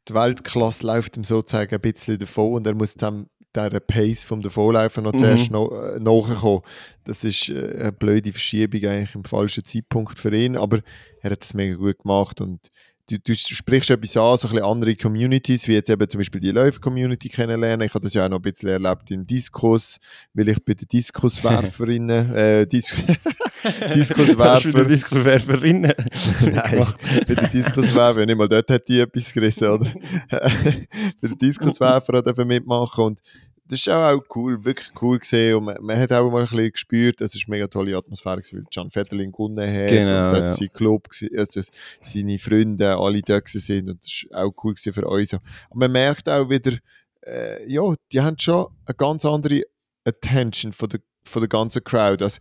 [0.08, 4.42] Die Weltklasse läuft ihm sozusagen ein bisschen davon und er muss dann der Pace vom
[4.42, 5.18] Davonlaufen noch Mhm.
[5.18, 6.60] zuerst noch, äh, nachkommen.
[7.04, 10.80] Das ist äh, eine blöde Verschiebung eigentlich im falschen Zeitpunkt für ihn, aber
[11.22, 12.68] er hat das mega gut gemacht und
[13.08, 16.40] du, du sprichst etwas an, so ein bisschen andere Communities, wie jetzt eben zum Beispiel
[16.40, 17.86] die Läufer-Community kennenlernen.
[17.86, 19.98] Ich habe das ja auch noch ein bisschen erlebt in Diskus,
[20.34, 22.94] weil ich bei den Diskuswerferinnen, äh, Dis
[23.94, 25.92] Diskuswerfer, Diskuswerferinnen.
[26.40, 26.86] Nein,
[27.26, 29.92] bei den Diskuswerfern, nicht mal dort hat die etwas gerissen, oder?
[30.30, 33.20] bei den Diskuswerfern dürfen mitmachen und
[33.68, 36.70] das ist auch, cool, wirklich cool gesehen und man, man hat auch mal ein bisschen
[36.70, 40.32] gespürt, es ist eine mega tolle Atmosphäre gewesen, weil Can Vettelin gewonnen hat Genau, und
[40.34, 40.50] dort ja.
[40.50, 41.60] sein Club, also
[42.00, 45.34] seine Freunde alle da sind und das ist auch cool gewesen für uns.
[45.34, 46.78] Aber man merkt auch wieder,
[47.26, 49.62] äh, ja, die haben schon eine ganz andere
[50.04, 52.22] Attention von der, von der ganzen Crowd.
[52.22, 52.38] Also,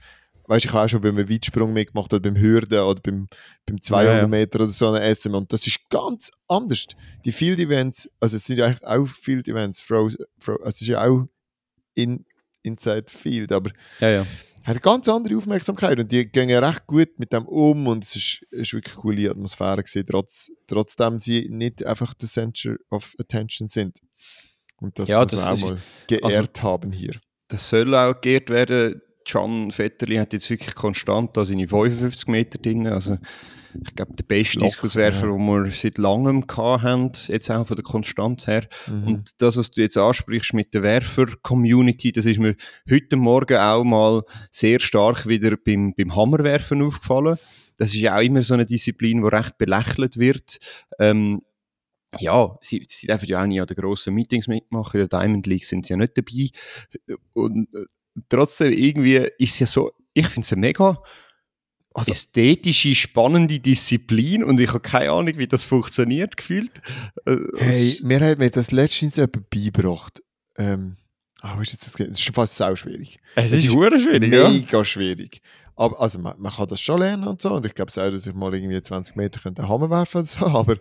[0.47, 3.27] weißt, ich habe auch schon beim Weitsprung mitgemacht oder beim Hürden oder beim,
[3.65, 4.27] beim 200 Ja, ja.
[4.27, 6.85] Meter oder so eine SM und das ist ganz anders.
[7.23, 10.87] Die Field Events, also es sind ja auch Field Events, Fro, Fro, also es ist
[10.87, 11.25] ja auch
[11.95, 12.25] in,
[12.63, 14.21] Inside Field, aber Ja, ja.
[14.21, 14.27] hat
[14.67, 18.41] eine ganz andere Aufmerksamkeit und die gehen recht gut mit dem um und es ist,
[18.51, 23.67] ist wirklich eine coole Atmosphäre gewesen, trotz, trotzdem sie nicht einfach der Center of Attention
[23.67, 23.99] sind.
[24.77, 25.77] Und das Ja, muss das man auch mal
[26.07, 27.13] geehrt haben hier.
[27.47, 29.01] Das soll auch geehrt werden.
[29.25, 32.87] Can Vetterli hat jetzt wirklich konstant da seine 55 Meter drin.
[32.87, 33.17] Also,
[33.83, 35.33] ich glaube, der beste Locker, Diskuswerfer, ja.
[35.33, 38.67] den wir seit langem haben, jetzt auch von der Konstanz her.
[38.87, 39.07] Mhm.
[39.07, 42.55] Und das, was du jetzt ansprichst mit der Werfer-Community, das ist mir
[42.89, 47.37] heute Morgen auch mal sehr stark wieder beim, beim Hammerwerfen aufgefallen.
[47.77, 50.59] Das ist ja auch immer so eine Disziplin, die recht belächelt wird.
[50.99, 51.41] Ähm,
[52.19, 55.01] ja, sie, sie dürfen ja auch nie an den grossen Meetings mitmachen.
[55.01, 56.49] In der Diamond League sind sie ja nicht dabei.
[57.33, 57.85] Und äh,
[58.29, 61.01] trotzdem irgendwie ist es ja so, ich finde es eine mega
[61.93, 66.81] Also- ästhetische, spannende Disziplin und ich habe keine Ahnung, wie das funktioniert, gefühlt.
[67.25, 70.21] Äh, Hey, mir hat mir das letztens jemand beigebracht.
[70.57, 70.97] Ähm,
[71.41, 71.91] was ist das?
[71.93, 73.19] Das ist fast sau schwierig.
[73.35, 74.49] es ist ist schwierig, ja.
[74.49, 75.41] Mega schwierig.
[75.77, 77.51] Aber, also man, man, kann das schon lernen und so.
[77.53, 80.45] Und ich glaube auch, dass ich mal irgendwie 20 Meter könnte Hammer werfen oder so.
[80.45, 80.77] Aber,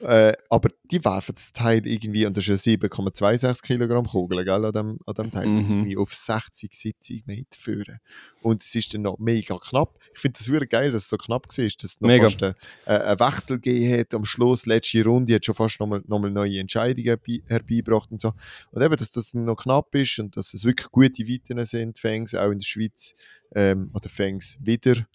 [0.00, 4.64] äh, aber die werfen das Teil irgendwie, und das ist ja 7,26 Kilogramm Kugel, gell,
[4.64, 5.58] an dem, an dem Teil, mhm.
[5.58, 7.98] irgendwie auf 60, 70 Meter führen.
[8.42, 9.98] Und es ist dann noch mega knapp.
[10.14, 12.24] Ich finde das wirklich geil, dass es so knapp war, dass es noch mega.
[12.24, 12.54] fast einen,
[12.86, 14.14] äh, einen Wechsel gegeben hat.
[14.14, 18.32] Am Schluss, letzte Runde, hat schon fast nochmal noch mal neue Entscheidungen herbeigebracht und so.
[18.70, 22.34] Und eben, dass das noch knapp ist und dass es wirklich gute Weiten sind, Fängs,
[22.34, 23.14] auch in der Schweiz
[23.54, 25.06] ähm, oder Fangs wieder.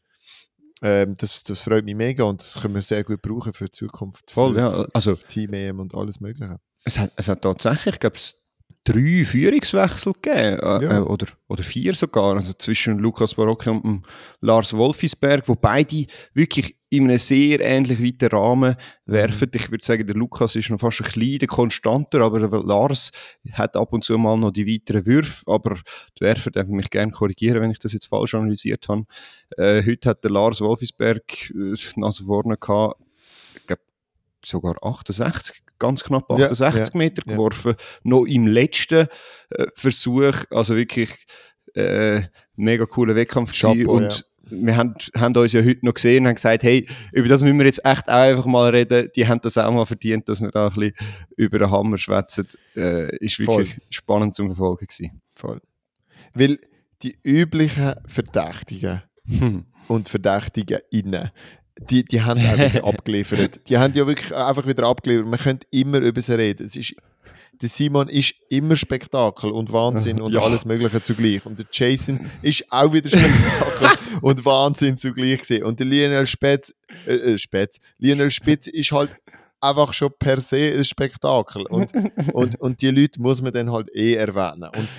[0.82, 3.72] Ähm, das, das freut mich mega und das können wir sehr gut brauchen für die
[3.72, 4.30] Zukunft.
[4.32, 4.88] Voll, für, ja.
[4.94, 6.60] Also, Team-EM und alles Mögliche.
[6.84, 8.18] Es hat, es hat tatsächlich, ich glaube,
[8.84, 10.98] drei Führungswechsel gegeben, äh, ja.
[10.98, 14.06] äh, oder, oder vier sogar, also zwischen Lukas Barocchi und
[14.42, 19.50] Lars Wolfisberg, wo beide wirklich in einem sehr ähnlich weiten Rahmen werfen.
[19.52, 19.60] Mhm.
[19.60, 23.12] Ich würde sagen, der Lukas ist noch fast ein bisschen konstanter, aber Lars
[23.54, 25.76] hat ab und zu mal noch die weiteren Würfe, aber
[26.18, 29.06] die Werfer dürfen mich gerne korrigieren, wenn ich das jetzt falsch analysiert habe.
[29.58, 33.02] Äh, heute hat der Lars Wolfisberg äh, Nase vorne gehabt,
[33.56, 33.82] ich glaube,
[34.46, 37.76] sogar 68, ganz knapp 68 ja, Meter geworfen.
[38.04, 39.08] Noch im letzten
[39.50, 41.26] äh, Versuch, also wirklich
[41.76, 42.22] äh,
[42.56, 46.36] mega cooler Wettkampf Chapeau, und wir haben, haben uns ja heute noch gesehen und haben
[46.36, 49.10] gesagt, hey, über das müssen wir jetzt echt auch einfach mal reden.
[49.16, 50.94] Die haben das auch mal verdient, dass wir da ein bisschen
[51.38, 52.48] über den Hammer schwätzen.
[52.76, 53.84] Äh, ist wirklich Voll.
[53.90, 55.22] spannend zum Verfolgen gewesen.
[55.36, 55.62] Voll.
[56.34, 56.60] Weil
[57.02, 59.66] die üblichen Verdächtigen hm.
[59.88, 61.32] und Verdächtigen innen,
[61.80, 63.62] die, die haben einfach abgeliefert.
[63.68, 65.28] Die haben ja wirklich einfach wieder abgeliefert.
[65.28, 66.66] Man könnte immer über sie reden.
[66.66, 66.96] Es ist,
[67.62, 70.42] der Simon ist immer Spektakel und Wahnsinn und ja.
[70.42, 71.46] alles Mögliche zugleich.
[71.46, 73.88] Und der Jason ist auch wieder Spektakel
[74.22, 75.64] und Wahnsinn zugleich gewesen.
[75.64, 76.74] Und der Lionel Spitz,
[77.08, 79.10] äh, äh, Spitz, Lionel Spitz ist halt
[79.64, 81.66] einfach schon per se ein Spektakel.
[81.68, 81.92] Und,
[82.34, 84.70] und, und die Leute muss man dann halt eh erwähnen.
[84.76, 84.90] Und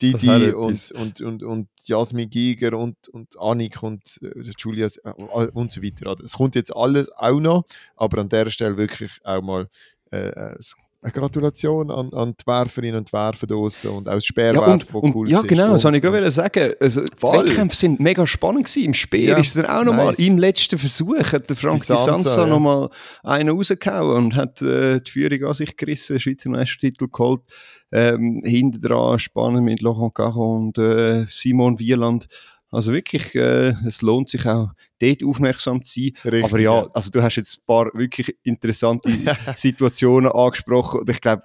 [0.00, 5.10] Didi und, und, und, und Jasmin Giger und, und Annik und äh, Julia äh,
[5.52, 6.16] und so weiter.
[6.22, 7.64] Es kommt jetzt alles auch noch,
[7.96, 9.68] aber an der Stelle wirklich auch mal
[10.10, 14.80] äh, das eine Gratulation an, an die Werferinnen und Werfer draußen und auch das Speerwerfen,
[14.80, 16.72] ja, und, und, Ja, genau, das wollte ich gerade sagen.
[16.80, 18.86] Also, die Wettkämpfe sind mega spannend gewesen.
[18.86, 20.18] Im Speer ja, ist er auch nochmal nice.
[20.18, 22.46] im letzten Versuch hat der Frank Di Sansa, Sansa ja.
[22.46, 22.88] nochmal
[23.22, 27.42] einen rausgehauen und hat äh, die Führung an sich gerissen, Schweizer Meistertitel geholt.
[27.92, 32.26] Ähm, hinten dran spannend mit Laurent Caron und äh, Simon Wieland.
[32.74, 36.12] Also wirklich, äh, es lohnt sich auch, dort aufmerksam zu sein.
[36.24, 39.10] Richtig, Aber ja, also du hast jetzt ein paar wirklich interessante
[39.54, 41.44] Situationen angesprochen und ich glaube,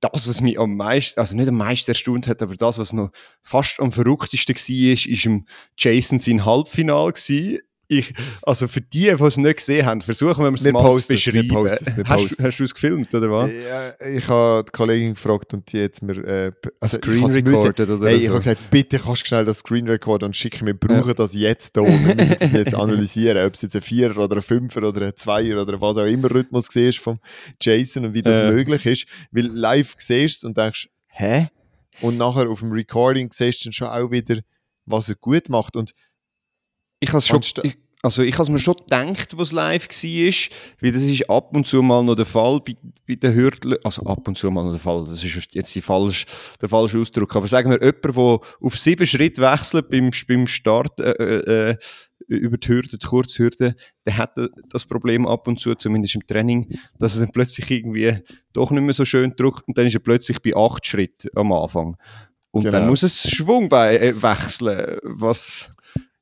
[0.00, 3.10] das, was mich am meisten, also nicht am meisten erstaunt hat, aber das, was noch
[3.42, 5.46] fast am verrücktesten war, ist, ist im
[5.78, 10.52] Jason sein Halbfinal gewesen ich, also für die, die es nicht gesehen haben, versuchen wir
[10.52, 11.48] es mal posten, zu beschreiben.
[11.48, 13.50] Wir posten, wir hast, hast du es gefilmt, oder was?
[13.50, 18.08] Ja, ich habe die Kollegin gefragt und die jetzt mir äh, also Screen recorded oder
[18.08, 18.22] hey, so.
[18.22, 20.66] Ich habe gesagt, bitte kannst du schnell das Screen recorden und schicken.
[20.66, 21.14] Wir brauchen ja.
[21.14, 21.82] das jetzt da.
[21.82, 25.16] Wir müssen das jetzt analysieren, ob es jetzt ein Vierer oder ein Fünfer oder ein
[25.16, 27.20] Zweier oder was auch immer Rhythmus siehst vom
[27.60, 28.50] Jason und wie das äh.
[28.50, 29.06] möglich ist.
[29.30, 31.48] Weil live siehst und denkst, hä?
[32.00, 34.40] Und nachher auf dem Recording siehst du dann schon auch wieder,
[34.84, 35.76] was er gut macht.
[35.76, 35.92] Und
[37.00, 41.02] ich habe schon, ich, also ich habe mir schon gedacht, was live war, weil das
[41.02, 44.38] ist ab und zu mal noch der Fall bei, bei den Hürdeln, also ab und
[44.38, 46.26] zu mal noch der Fall, das ist jetzt die falsche,
[46.60, 51.00] der falsche Ausdruck, aber sagen wir, jemand, der auf sieben Schritt wechselt beim, beim Start
[51.00, 51.76] äh, äh, äh,
[52.28, 54.32] über die Hürde, die Kurzhürde, der hat
[54.70, 58.18] das Problem ab und zu, zumindest im Training, dass er dann plötzlich irgendwie
[58.52, 61.52] doch nicht mehr so schön drückt und dann ist er plötzlich bei acht Schritten am
[61.52, 61.96] Anfang.
[62.50, 62.78] Und genau.
[62.78, 65.72] dann muss es Schwungbein äh, wechseln, was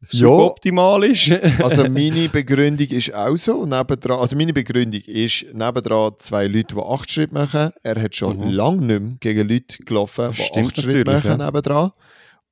[0.09, 1.31] suboptimal ist.
[1.63, 3.65] also meine Begründung ist auch so.
[3.65, 7.71] Nebendran, also meine Begründung ist nebendran zwei Leute, die acht Schritte machen.
[7.83, 8.51] Er hat schon mhm.
[8.51, 11.47] lange nicht mehr gegen Leute gelaufen, die Stimmt acht Schritte machen ja.
[11.47, 11.93] nebendran.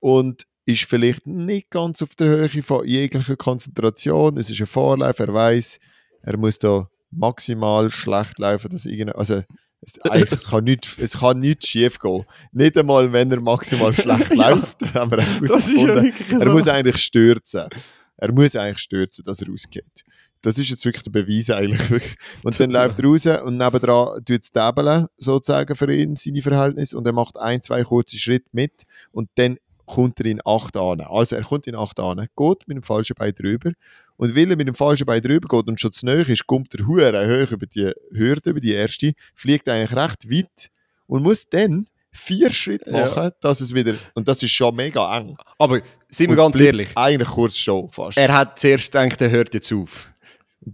[0.00, 4.36] Und ist vielleicht nicht ganz auf der Höhe von jeglicher Konzentration.
[4.36, 5.78] Es ist ein Vorlauf, er weiß,
[6.22, 9.42] er muss da maximal schlecht laufen, dass also
[9.84, 9.98] es,
[10.30, 12.24] es, kann nicht, es kann schief gehen.
[12.52, 14.80] Nicht einmal, wenn er maximal schlecht läuft.
[14.94, 16.38] haben wir das ist ja wirklich so.
[16.38, 17.68] Er muss eigentlich stürzen.
[18.16, 20.04] Er muss eigentlich stürzen, dass er rausgeht.
[20.40, 22.16] Das ist jetzt wirklich der Beweis eigentlich.
[22.44, 26.96] Und dann läuft er raus und nebendran tut es Tabellen sozusagen für ihn, seine Verhältnisse.
[26.96, 31.00] Und er macht ein, zwei kurze Schritte mit und dann kommt er in acht an.
[31.00, 33.72] Also er kommt in acht an, geht mit dem falschen Bein drüber
[34.16, 36.72] und weil er mit dem falschen Bein drüber geht und schon zu nahe ist, kommt
[36.72, 40.70] der Huren hoch über die Hürde, über die erste, fliegt eigentlich recht weit
[41.06, 43.32] und muss dann vier Schritte machen, ja.
[43.40, 43.94] dass es wieder.
[44.14, 45.34] Und das ist schon mega eng.
[45.58, 46.90] Aber sind wir ganz ehrlich.
[46.94, 48.18] Eigentlich kurz stehen fast.
[48.18, 50.12] Er hat zuerst gedacht, er hört jetzt auf.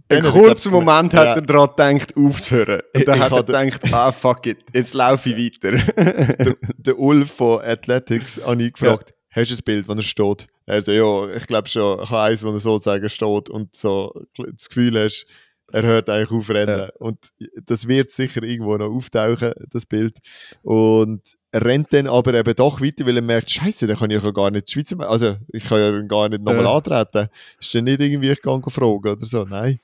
[0.07, 2.81] Einen kurzen Moment hat er daran gedacht, aufzuhören.
[2.95, 5.77] Und dann hat er gedacht, ah fuck it, jetzt laufe ich weiter.
[6.35, 9.41] der, der Ulf von Athletics habe ich gefragt, ja.
[9.41, 10.47] hast du ein Bild, wo er steht?
[10.69, 14.69] Also ja, ich glaube schon, ich habe eins, wo er sozusagen steht und so das
[14.69, 15.25] Gefühl hast,
[15.71, 16.79] er hört eigentlich auf rennen.
[16.79, 16.89] Ja.
[16.99, 17.17] Und
[17.65, 20.17] das wird sicher irgendwo noch auftauchen, das Bild.
[20.61, 24.23] Und er rennt dann aber eben doch weiter, weil er merkt, Scheiße, dann kann ich
[24.23, 26.73] ja gar nicht die Schweizer, also ich kann ja gar nicht nochmal ja.
[26.73, 27.29] antreten.
[27.59, 29.79] Ist dann nicht irgendwie, ich kann fragen oder so, nein.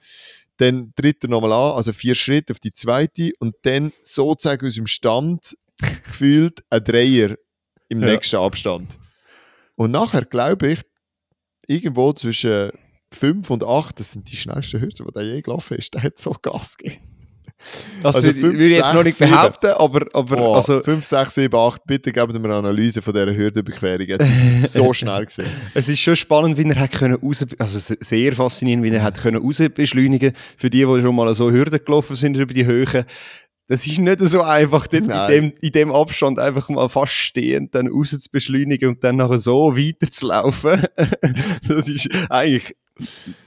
[0.58, 4.76] Dann tritt er nochmal an, also vier Schritte auf die zweite und dann sozusagen aus
[4.76, 5.58] dem Stand
[6.06, 7.36] gefühlt ein Dreier
[7.90, 8.12] im ja.
[8.12, 9.00] nächsten Abstand.
[9.76, 10.82] Und nachher glaube ich,
[11.68, 12.72] irgendwo zwischen
[13.14, 15.94] 5 und 8, das sind die schnellsten Hürden, die der je gelaufen ist.
[15.94, 17.16] Der hat so Gas gegeben.
[18.02, 21.36] Das also würde ich jetzt 6, noch nicht behaupten, aber, aber oh, also 5, 6,
[21.36, 24.08] 7, 8, bitte geben wir eine Analyse von dieser Hürdenüberquerung.
[24.08, 25.48] Es ist so schnell gesehen.
[25.74, 29.22] Es ist schon spannend, wie er hat können raus, also sehr faszinierend, wie er hat
[29.22, 30.34] können raus beschleunigen.
[30.58, 33.06] Für die, die schon mal so Hürden gelaufen sind über die Höhe,
[33.68, 37.74] das ist nicht so einfach, dort in, dem, in dem Abstand einfach mal fast stehend
[37.74, 40.84] dann raus zu beschleunigen und dann nachher so weiter zu laufen.
[41.68, 42.76] das ist eigentlich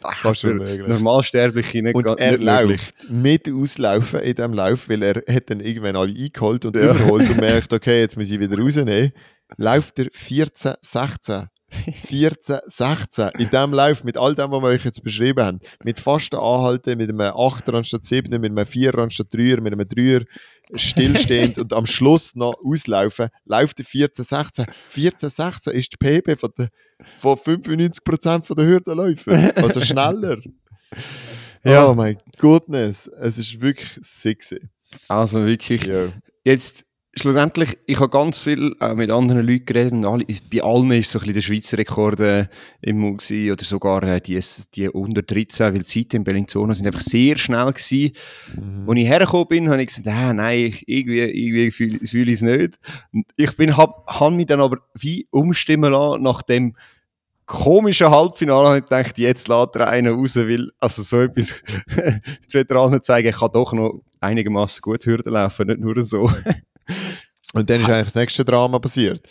[0.01, 0.87] Fast unmöglich.
[0.87, 5.61] Normalsterbliche nicht Und er nicht läuft mit Auslaufen in diesem Lauf, weil er hat dann
[5.61, 6.91] irgendwann alle eingeholt und ja.
[6.91, 9.13] überholt und merkt, okay, jetzt muss ich wieder rausnehmen.
[9.57, 11.49] Läuft er 14, 16.
[11.71, 13.31] 14, 16.
[13.39, 16.97] In diesem Lauf, mit all dem, was wir euch jetzt beschrieben haben, mit fasten Anhalten,
[16.97, 20.25] mit einem 8er anstatt 7, mit einem 4er anstatt 3er, mit einem 3er
[20.75, 24.67] stillstehend und am Schluss noch auslaufen, läuft der 14, 16.
[24.89, 26.69] 14, 16 ist die PB von, der,
[27.19, 29.53] von 95% der Hürdenläufer.
[29.57, 30.39] Also schneller.
[31.65, 31.87] ja.
[31.87, 34.61] Oh mein Goodness, es ist wirklich sexy.
[35.07, 35.85] Also wirklich.
[35.85, 36.13] Ja.
[36.45, 40.90] Jetzt schlussendlich, ich habe ganz viel äh, mit anderen Leuten geredet und alle, bei allen
[40.92, 42.47] ist so ein bisschen der Schweizer Rekord äh,
[42.81, 44.40] im Mund oder sogar äh, die,
[44.75, 48.12] die unter 13, weil die Zeiten in Bellinzona sind einfach sehr schnell gewesen.
[48.57, 48.88] Mhm.
[48.88, 52.35] Als ich hergekommen bin, habe ich gesagt, ah, nein, ich, irgendwie, irgendwie fühle fühl ich
[52.35, 52.79] es nicht.
[53.12, 56.75] Und ich bin, habe hab mich dann aber wie umstimmen lassen, nach dem
[57.49, 61.62] komischen Halbfinale habe ich gedacht, jetzt lädt er einen raus, weil, also so etwas
[62.49, 66.31] zu Veteranen zeigen, ich kann doch noch einigermaßen gut Hürden laufen, nicht nur so.
[67.55, 69.23] Und dann ist eigentlich das nächste Drama passiert.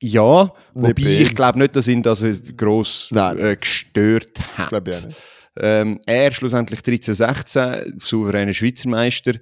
[0.00, 2.24] Ja, wobei ich glaube nicht, dass ihn das
[2.56, 4.64] gross äh, gestört hat.
[4.64, 5.18] Ich glaube ja nicht.
[5.60, 9.32] Ähm, er schlussendlich 13-16, souveräner Schweizer Meister.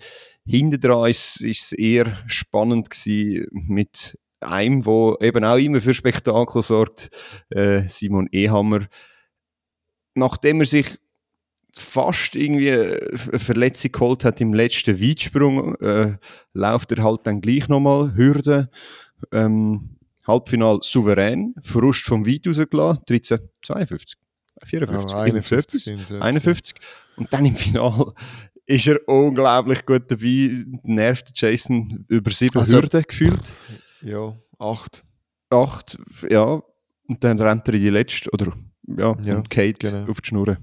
[0.47, 6.63] Hinter dran ist es eher spannend gewesen mit einem, der eben auch immer für Spektakel
[6.63, 7.11] sorgt,
[7.51, 8.87] äh, Simon Ehammer.
[10.15, 10.99] Nachdem er sich
[11.79, 16.17] fast irgendwie eine Verletzung geholt hat im letzten Weitsprung, äh,
[16.53, 18.71] läuft er halt dann gleich nochmal Hürde.
[19.33, 24.19] Ähm, Halbfinal souverän, Verlust vom Weit rausgelassen, 13, 52,
[24.65, 26.77] 54, oh, 51, 51, 51.
[27.17, 28.13] Und dann im Final
[28.67, 33.55] ist er unglaublich gut dabei, nervt Jason über sieben also, Hürden gefühlt.
[34.03, 35.05] Ja, acht.
[35.51, 36.61] Acht, ja.
[37.09, 38.53] Und dann rennt er in die letzte, oder
[38.89, 40.11] ja, ja und Kate genau.
[40.11, 40.59] auf die Schnur.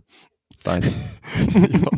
[0.63, 0.88] Beide.
[0.88, 1.89] ja,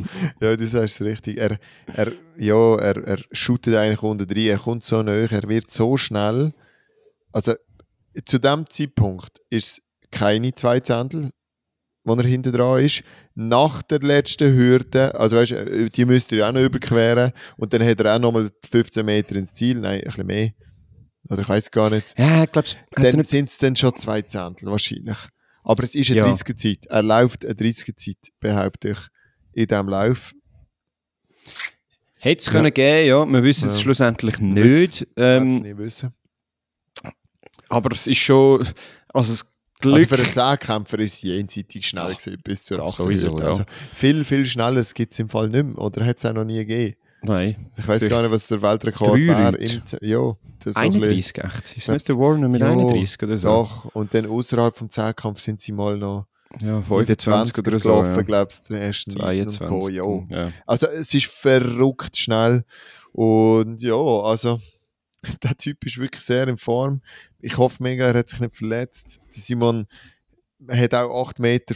[0.49, 1.38] ja, du sagst es richtig.
[1.38, 1.60] Er,
[1.93, 5.97] er, ja, er, er shootet eigentlich unter drin, er kommt so näher, er wird so
[5.97, 6.54] schnell.
[7.32, 7.54] Also
[8.25, 11.30] zu dem Zeitpunkt ist es keine zwei Zehntel,
[12.04, 13.04] wo er hinter dran ist.
[13.36, 17.84] Nach der letzten Hürde, also weißt, die müsst ihr ja auch noch überqueren und dann
[17.84, 20.51] hat er auch nochmal 15 Meter ins Ziel, nein, ein bisschen mehr.
[21.30, 22.17] Oder ich weiß gar nicht.
[22.17, 25.17] Ja, ich glaube, dann sind es dann schon zwei Zehntel wahrscheinlich.
[25.65, 26.28] Aber es ist eine ja.
[26.28, 26.86] 30er-Zeit.
[26.86, 28.99] Er läuft eine 30er-Zeit, behaupte ich,
[29.54, 30.34] in diesem Lauf.
[32.17, 32.51] Hätte es ja.
[32.51, 33.25] können geben, ja.
[33.25, 35.08] Wir wissen es schlussendlich nicht.
[35.17, 36.13] Ähm, es nicht wissen.
[37.69, 38.67] Aber es ist schon.
[39.10, 39.95] Also das Glück.
[39.95, 42.97] Also für einen Zehnkämpfer ist es jenseitig schnell gewesen, bis zur 8.
[42.97, 43.45] Sowieso, ja.
[43.47, 45.78] Also viel, viel schneller gibt es im Fall nicht mehr.
[45.80, 46.95] Oder hat es auch noch nie gegeben?
[47.25, 47.71] Nein.
[47.77, 49.57] Ich weiß gar nicht, was der Weltrekord wäre.
[50.01, 50.35] Ja,
[50.73, 51.77] 31, echt?
[51.77, 53.47] Ist nicht der Warner mit ja, 31 oder so?
[53.47, 56.25] Doch, und dann außerhalb vom Zehnkampf sind sie mal noch
[56.61, 57.89] ja, 25 oder so.
[57.89, 58.21] Gelaufen, ja.
[58.21, 59.99] glaubst du, erst 22.
[59.99, 60.51] Co, ja.
[60.65, 62.63] Also es ist verrückt schnell.
[63.11, 64.59] Und ja, also
[65.43, 67.01] der Typ ist wirklich sehr in Form.
[67.39, 69.19] Ich hoffe mega, er hat sich nicht verletzt.
[69.29, 69.85] Simon er
[70.70, 71.76] hat auch 8,40 Meter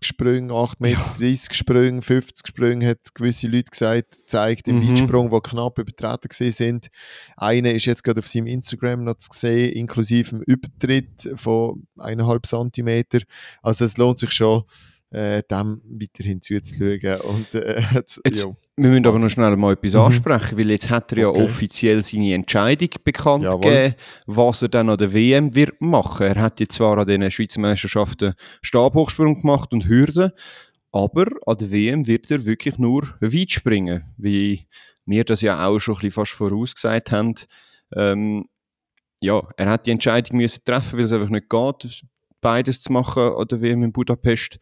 [0.00, 1.36] Sprünge, 8,30 Meter ja.
[1.52, 4.90] Sprünge, 50 Sprünge, hat gewisse Leute gesagt, zeigt im mhm.
[4.90, 6.88] Weitsprung, die knapp übertreten sind.
[7.36, 12.72] Einer ist jetzt gerade auf seinem Instagram noch zu sehen, inklusive dem Übertritt von 1,5
[12.72, 13.22] cm.
[13.62, 14.62] Also es lohnt sich schon,
[15.10, 17.20] äh, dem weiterhin zuzuschauen.
[17.22, 18.46] Und, äh, jetzt, jetzt,
[18.82, 20.00] wir müssen aber noch schnell mal etwas mhm.
[20.00, 21.44] ansprechen, weil jetzt hat er ja okay.
[21.44, 23.60] offiziell seine Entscheidung bekannt Jawohl.
[23.60, 23.94] gegeben,
[24.26, 26.26] was er dann an der WM wird machen.
[26.26, 30.32] Er hat jetzt zwar an den Schweizer Meisterschaften Stabhochsprung gemacht und Hürden,
[30.92, 34.66] aber an der WM wird er wirklich nur weit springen, wie
[35.04, 37.34] wir das ja auch schon ein bisschen fast vorausgesagt haben.
[37.94, 38.46] Ähm,
[39.20, 42.04] ja, er hat die Entscheidung müssen treffen, weil es einfach nicht geht
[42.40, 44.58] beides zu machen an der WM in Budapest.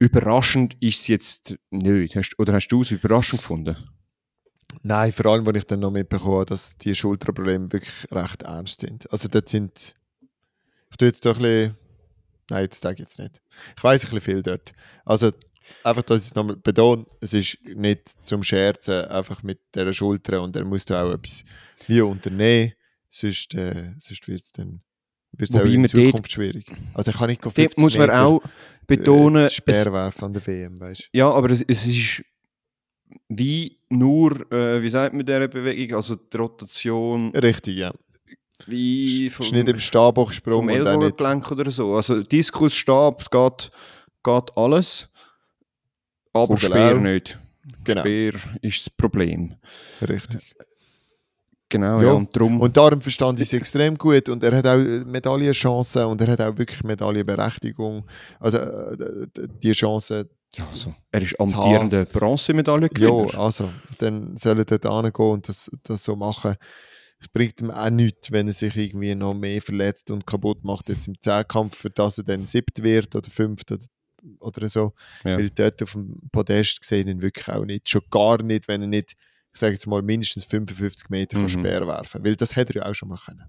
[0.00, 2.16] Überraschend ist es jetzt nicht.
[2.16, 3.76] Hast, oder hast du es überraschend gefunden?
[4.82, 9.12] Nein, vor allem, wenn ich dann noch mitbekomme, dass die Schulterprobleme wirklich recht ernst sind.
[9.12, 9.94] Also dort sind,
[10.90, 11.76] ich tue jetzt doch ein bisschen,
[12.48, 13.42] nein, jetzt sage ich jetzt nicht.
[13.76, 14.72] Ich weiß ein bisschen viel dort.
[15.04, 15.32] Also
[15.84, 20.40] einfach, dass ich es nochmal betone, es ist nicht zum Scherzen, einfach mit der Schulter
[20.40, 21.44] und dann musst du auch etwas
[21.86, 22.72] wie unternehmen,
[23.10, 24.80] sonst, äh, sonst wird es dann
[25.32, 26.66] wird's auch in Zukunft schwierig.
[26.94, 28.42] Also ich kann nicht 50 muss man Meter, auch
[28.86, 32.22] betonen, äh, Speerwerfen an der WM, weißt Ja, aber es, es ist
[33.28, 37.30] wie nur, äh, wie sagt man dieser Bewegung, also die Rotation.
[37.34, 37.92] Richtig, ja.
[38.66, 41.94] Wie vom, ist nicht im Stabhochsprung vom Ellbogengelenk oder so.
[41.94, 43.70] Also Diskus, Stab, geht,
[44.22, 45.08] geht alles,
[46.32, 47.00] aber Kugel Speer auch.
[47.00, 47.38] nicht.
[47.84, 48.00] Genau.
[48.02, 49.54] Speer ist das Problem.
[50.06, 50.54] Richtig.
[51.70, 52.08] Genau, ja.
[52.08, 52.12] ja.
[52.12, 56.20] und, darum und darum verstand ich es extrem gut und er hat auch Medaillenchancen und
[56.20, 58.04] er hat auch wirklich Medaillenberechtigung.
[58.40, 58.96] Also äh,
[59.62, 63.32] die Chancen ja, also, er ist amtierender Bronzemedaillengewinner.
[63.32, 66.56] Ja, also, dann soll er dort hingehen und das, das so machen.
[67.20, 70.88] Es bringt ihm auch nichts, wenn er sich irgendwie noch mehr verletzt und kaputt macht
[70.88, 73.84] jetzt im Zehnkampf, für das er dann siebt wird oder fünft oder,
[74.40, 74.92] oder so.
[75.22, 75.36] Ja.
[75.36, 77.88] Weil dort auf dem Podest gesehen ihn wirklich auch nicht.
[77.88, 79.14] Schon gar nicht, wenn er nicht,
[79.52, 81.48] ich sage jetzt mal, mindestens 55 Meter mhm.
[81.48, 83.44] Speer werfen Weil das hätte er ja auch schon mal können.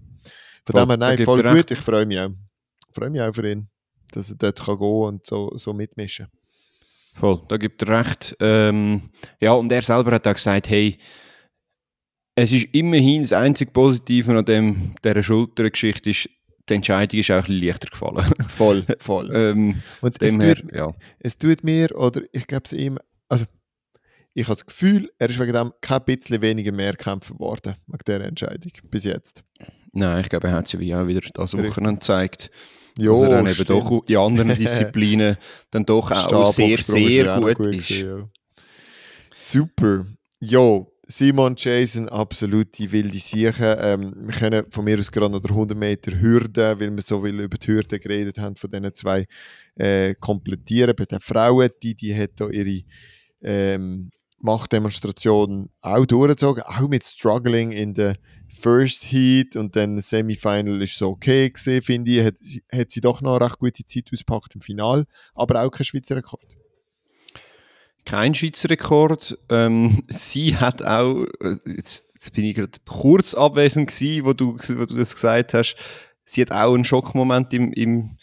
[0.66, 1.70] Von dem her, nein, voll gut.
[1.70, 2.30] Ich freue mich auch.
[2.88, 3.68] Ich freue mich auch für ihn,
[4.12, 6.28] dass er dort kann gehen und so, so mitmischen.
[7.14, 8.36] Voll, da gibt er recht.
[8.40, 10.96] Ähm, ja, und er selber hat auch gesagt, hey,
[12.34, 16.28] es ist immerhin das einzige Positive an dem, dieser Schultergeschichte ist,
[16.68, 18.32] die Entscheidung ist auch ein bisschen leichter gefallen.
[18.48, 19.30] Voll, voll.
[19.34, 20.94] ähm, und es, her, tut, ja.
[21.18, 22.98] es tut mir, oder ich glaube es ihm,
[23.28, 23.44] also
[24.34, 28.02] ich habe das Gefühl, er ist wegen dem kein bisschen weniger mehr kämpfen worden, wegen
[28.06, 29.44] dieser Entscheidung, bis jetzt.
[29.92, 32.50] Nein, ich glaube, er hat ja wie auch wieder das Wochenende gezeigt.
[32.98, 35.36] Jo, dass er dann eben doch in anderen Disziplinen
[35.70, 37.88] dann doch auch sehr, sehr gut, gut ist.
[37.88, 38.28] Gewesen, ja.
[39.34, 40.06] Super.
[40.40, 43.78] Jo, Simon Jason, absolut die wilde Sieche.
[43.80, 47.22] Ähm, wir können von mir aus gerade noch der 100 Meter Hürde, weil wir so
[47.22, 49.26] viel über die Hürde geredet haben, von diesen zwei
[49.76, 50.94] äh, komplettieren.
[50.96, 52.82] Bei den Frauen, die, die hat da ihre
[53.42, 54.10] ähm,
[54.42, 58.16] Machtdemonstration auch durchgezogen, auch mit Struggling in der
[58.48, 62.24] First Heat und dann Semifinal ist so okay gesehen, finde ich.
[62.24, 62.34] Hat,
[62.72, 66.16] hat sie doch noch eine recht gute Zeit ausgepackt im Final, aber auch kein Schweizer
[66.16, 66.42] Rekord.
[68.04, 69.38] Kein Schweizer Rekord.
[69.48, 74.54] Ähm, sie hat auch, äh, jetzt, jetzt bin ich gerade kurz abwesend gewesen, wo du,
[74.56, 75.76] wo du das gesagt hast,
[76.24, 78.16] sie hat auch einen Schockmoment im, im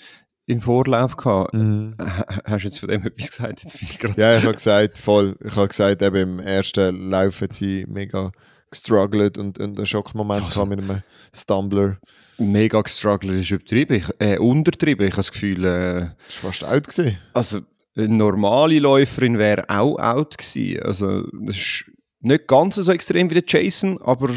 [0.49, 1.53] im Vorlauf gehabt.
[1.53, 1.95] Mhm.
[1.99, 3.63] Hast du jetzt von dem etwas gesagt?
[3.63, 5.37] Jetzt bin ich ja, ich habe gesagt, voll.
[5.45, 8.31] Ich habe gesagt, eben im ersten Lauf hat sie mega
[8.71, 11.03] gestruggelt und, und einen Schockmoment also, mit einem
[11.35, 11.99] Stumbler.
[12.39, 15.05] Mega gestruggelt ist übertrieben, ich, äh, untertrieben.
[15.05, 15.63] Ich habe das Gefühl...
[15.65, 17.17] Äh, ist fast out gewesen.
[17.33, 17.59] Also,
[17.95, 20.81] eine normale Läuferin wäre auch out gewesen.
[20.81, 21.91] Also, das ist
[22.21, 24.29] nicht ganz so extrem wie der Jason, aber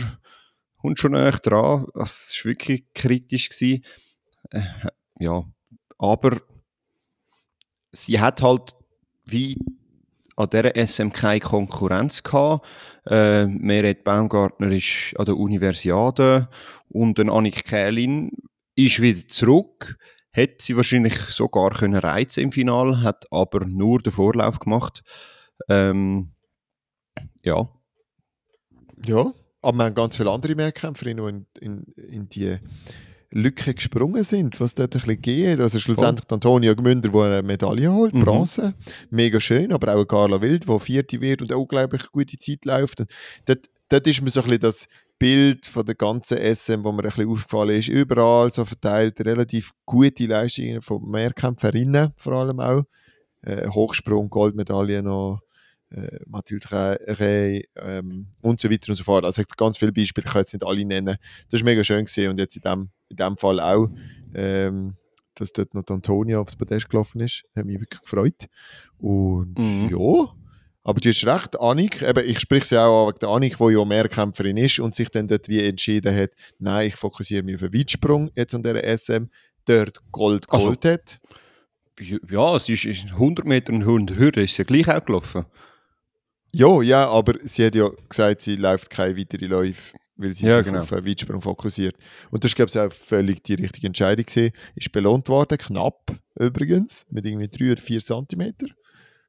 [0.78, 1.86] kommt schon näher dran.
[1.94, 3.48] Also, es war wirklich kritisch.
[3.48, 3.82] Gewesen.
[4.50, 4.60] Äh,
[5.18, 5.44] ja,
[6.03, 6.42] aber
[7.92, 8.76] sie hat halt
[9.24, 9.57] wie
[10.34, 12.66] an dieser SM keine Konkurrenz gehabt.
[13.07, 16.48] Äh, Meret Baumgartner ist an der Universiade
[16.88, 18.32] und ein Annik Kählin
[18.74, 19.96] ist wieder zurück.
[20.32, 25.05] Hätte sie wahrscheinlich sogar können reizen im Finale, hat aber nur den Vorlauf gemacht.
[25.68, 26.32] Ähm,
[27.44, 27.68] ja.
[29.07, 32.59] Ja, aber wir haben ganz viele andere Mehrkämpferinnen in, in, in die
[33.33, 35.61] Lücke gesprungen sind, was dort ein bisschen geht.
[35.61, 36.35] Also schlussendlich oh.
[36.35, 38.20] Antonia Gmünder, die eine Medaille holt, mhm.
[38.20, 38.74] Bronze,
[39.11, 43.01] mega schön, aber auch Carla Wild, die Vierte wird und auch unglaublich gute Zeit läuft.
[43.01, 43.11] Und
[43.47, 47.03] dort, dort ist mir so ein bisschen das Bild von der ganzen SM, wo mir
[47.03, 52.83] ein bisschen aufgefallen ist, überall so verteilt, relativ gute Leistungen von Mehrkämpferinnen vor allem auch.
[53.43, 55.41] Äh, Hochsprung, Goldmedaille noch,
[55.91, 59.24] äh, Mathilde Rey ähm, und so weiter und so fort.
[59.24, 61.16] Also ganz viele Beispiele, ich kann jetzt nicht alle nennen.
[61.51, 63.88] Das ist mega schön gesehen und jetzt in dem, in dem Fall auch,
[64.34, 64.94] ähm,
[65.34, 68.48] dass dort noch Antonia aufs Podest gelaufen ist, hat mich wirklich gefreut.
[68.98, 69.88] Und mhm.
[69.90, 70.32] ja,
[70.84, 73.84] aber du hast recht, Annik, eben, ich spreche sie auch an der Annik, die ja
[73.84, 77.74] Mehrkämpferin ist und sich dann dort wie entschieden hat, nein, ich fokussiere mich auf den
[77.74, 79.26] Weitsprung jetzt an der SM,
[79.64, 81.20] dort Gold also, geholt also, hat.
[82.28, 85.44] Ja, es ist 100 Meter und 100 Hürden, ist ja gleich auch gelaufen.
[86.54, 90.58] Ja, ja, aber sie hat ja gesagt, sie läuft keine weiteren Läufe, weil sie ja,
[90.58, 90.80] sich genau.
[90.80, 91.96] auf einen Weitsprung fokussiert.
[92.30, 94.52] Und das glaube ich, auch völlig die richtige Entscheidung gewesen.
[94.74, 98.66] Ist belohnt worden, knapp übrigens, mit irgendwie drei oder vier Zentimeter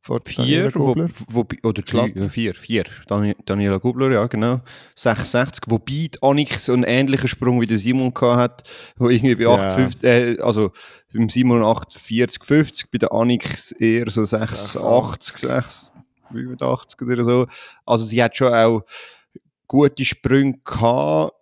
[0.04, 0.96] vor vier, wo,
[1.30, 2.84] wo, oder drei, vier, vier.
[3.08, 4.60] Daniela Gubler, ja, genau.
[4.98, 10.04] 66, wobei Annik so einen ähnlichen Sprung wie der Simon hat, wo irgendwie bei 58,
[10.04, 10.72] äh, also
[11.14, 13.48] beim Simon 48, 50, bei der Annik
[13.80, 15.92] eher so 86, 6,
[16.34, 17.48] 85 oder so.
[17.86, 18.82] Also sie hat schon auch
[19.68, 21.34] gute Sprünge gehabt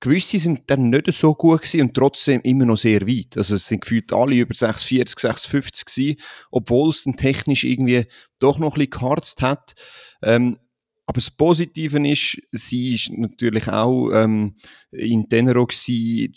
[0.00, 3.36] gewisse sind dann nicht so gut gewesen und trotzdem immer noch sehr weit.
[3.36, 6.20] Also es sind gefühlt alle über 640, 650 gewesen,
[6.50, 8.06] obwohl es dann technisch irgendwie
[8.38, 9.74] doch noch ein bisschen geharzt hat.
[10.22, 10.58] Ähm,
[11.06, 14.56] aber das Positive ist, sie ist natürlich auch ähm,
[14.90, 16.34] in Tenero gewesen,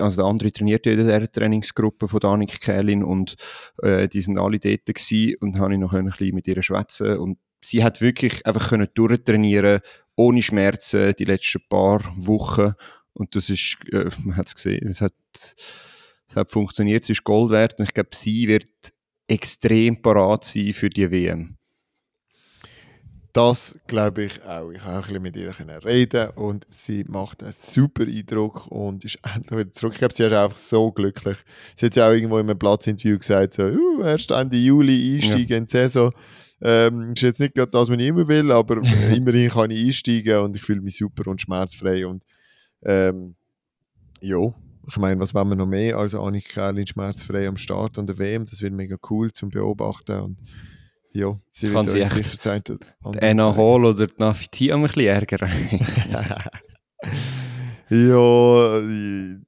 [0.00, 3.36] also der andere trainierte in der Trainingsgruppe von Danik Kählin und
[3.82, 7.18] äh, die sind alle dort gewesen und habe ich noch ein bisschen mit ihr schwätzen
[7.18, 9.80] und sie hat wirklich einfach können durchtrainieren
[10.16, 12.74] ohne Schmerzen die letzten paar Wochen.
[13.12, 17.24] Und das ist, äh, man hat es gesehen, es hat, es hat funktioniert, es ist
[17.24, 17.78] Gold wert.
[17.78, 18.68] Und ich glaube, sie wird
[19.26, 21.56] extrem parat sein für die WM.
[23.32, 24.70] Das glaube ich auch.
[24.70, 25.54] Ich habe auch ein bisschen mit ihr
[25.84, 29.92] reden und sie macht einen super Eindruck und ist endlich wieder zurück.
[29.92, 31.36] Ich glaube, sie ist einfach so glücklich.
[31.76, 35.48] Sie hat ja auch irgendwo in einem Platzinterview gesagt, so, uh, erst Ende Juli einsteigen
[35.48, 35.56] ja.
[35.58, 36.12] in die Saison.
[36.62, 38.80] Ähm, ist jetzt nicht gerade das, was ich immer will, aber
[39.14, 42.06] immerhin kann ich einsteigen und ich fühle mich super und schmerzfrei.
[42.06, 42.22] Und
[42.84, 43.34] ähm,
[44.20, 44.38] ja,
[44.86, 48.18] ich meine, was wollen wir noch mehr als Annik Kerlin schmerzfrei am Start an der
[48.18, 48.46] WM?
[48.46, 50.20] Das wird mega cool zum Beobachten.
[50.20, 50.38] Und
[51.12, 52.62] ja, sie kann wird sicher sein.
[52.64, 55.50] Die Anna Hall oder die Nafiti ein bisschen ärgern.
[57.92, 58.80] Ja,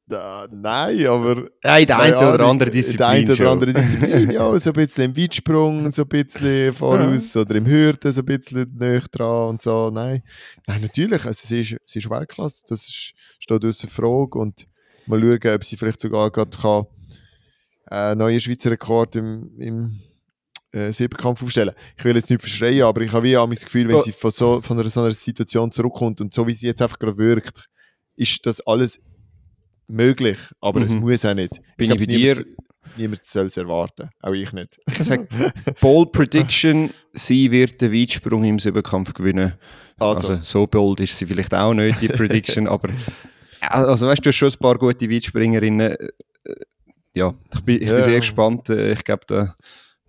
[0.08, 1.48] da, nein, aber.
[1.62, 2.98] Nein, der eine oder andere Disziplin.
[2.98, 7.36] Der eine oder andere Disziplin, ja, so ein bisschen im Weitsprung, so ein bisschen voraus
[7.36, 9.90] oder im Hürden, so ein bisschen näher dran und so.
[9.90, 10.24] Nein,
[10.66, 14.66] nein natürlich, also sie ist, sie ist Weltklasse, das ist, steht außer Frage und
[15.06, 16.86] mal schauen, ob sie vielleicht sogar gerade kann,
[17.92, 20.00] äh, neuen Schweizer Rekord im, im
[20.72, 21.74] äh, Siebenkampf aufstellen.
[21.96, 24.60] Ich will jetzt nicht verschreien, aber ich habe wie das Gefühl, wenn sie von so,
[24.62, 27.68] von einer, so einer Situation zurückkommt und so wie sie jetzt einfach gerade wirkt,
[28.16, 29.00] ist das alles
[29.86, 30.86] möglich, aber mhm.
[30.86, 31.60] es muss auch nicht.
[31.76, 32.44] Bin ich, ich bei dir?
[32.96, 34.78] Niemand soll es erwarten, auch ich nicht.
[34.90, 35.26] Ich sage,
[35.80, 39.54] Bold Prediction, sie wird den Weitsprung im Siebenkampf gewinnen.
[39.98, 40.32] Also.
[40.32, 40.42] also.
[40.42, 42.90] so bold ist sie vielleicht auch nicht, die Prediction, aber
[43.60, 45.92] also weißt du, du hast schon ein paar gute Weitspringerinnen.
[45.92, 46.08] Äh,
[47.14, 47.94] ja, ich bin, ich ja.
[47.94, 48.68] bin sehr gespannt.
[48.68, 49.54] Äh, ich glaube, da,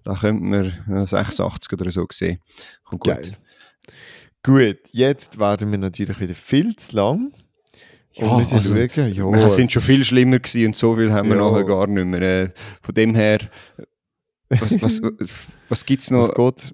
[0.04, 2.40] da könnte man 86 oder so sehen.
[2.84, 3.14] Kommt gut.
[3.14, 3.38] Geil.
[4.42, 7.34] Gut, jetzt werden wir natürlich wieder viel zu lang.
[8.16, 9.14] Ja, müssen also, schauen.
[9.14, 11.50] Ja, wir sind schon viel schlimmer gewesen und so viel haben wir ja.
[11.50, 12.22] nachher gar nicht mehr.
[12.22, 12.50] Äh,
[12.82, 13.40] von dem her,
[14.50, 15.02] was, was,
[15.70, 16.30] was gibt es noch?
[16.38, 16.74] Was?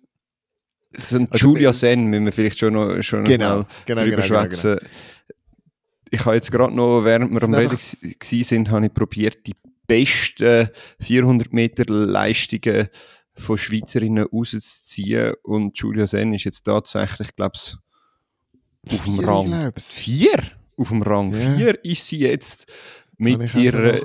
[0.92, 4.50] So also, Julia Sen müssen wir vielleicht schon noch, schon genau, genau, drüber genau, genau,
[4.50, 4.78] genau.
[6.12, 9.54] Ich habe jetzt gerade noch, während wir am Reden sind, habe ich probiert, die
[9.86, 10.70] besten
[11.00, 12.90] 400 Meter Leistungen
[13.36, 17.76] von Schweizerinnen rauszuziehen und Julia Sen ist jetzt tatsächlich, glaube ich,
[18.92, 19.72] auf dem Rang.
[19.78, 20.59] Vier?
[20.80, 21.74] Auf dem Rang 4 yeah.
[21.84, 22.66] ist sie jetzt
[23.18, 24.00] mit ihrer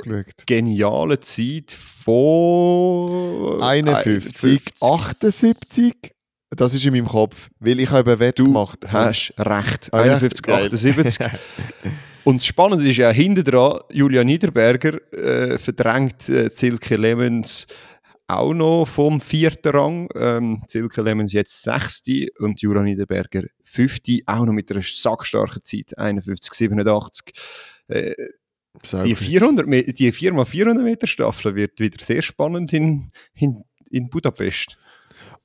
[0.45, 5.95] genialen Zeit von 51, 78.
[6.51, 8.79] Das ist in meinem Kopf, weil ich habe Wett du gemacht.
[8.83, 9.89] Du hast recht.
[9.93, 10.65] Ah, 51, ja?
[10.65, 11.19] 78.
[12.25, 17.67] Und das Spannende ist ja, hinten dran, Julia Niederberger äh, verdrängt äh, Silke Lemons
[18.27, 20.09] auch noch vom vierten Rang.
[20.15, 23.43] Ähm, Silke Lemons jetzt sechste und Jura Niederberger
[23.75, 27.33] fünfte, auch noch mit einer sackstarken Zeit, 51,87.
[27.89, 28.15] Äh,
[29.05, 34.77] die 400 die 4x400 Meter Staffel wird wieder sehr spannend in, in, in Budapest.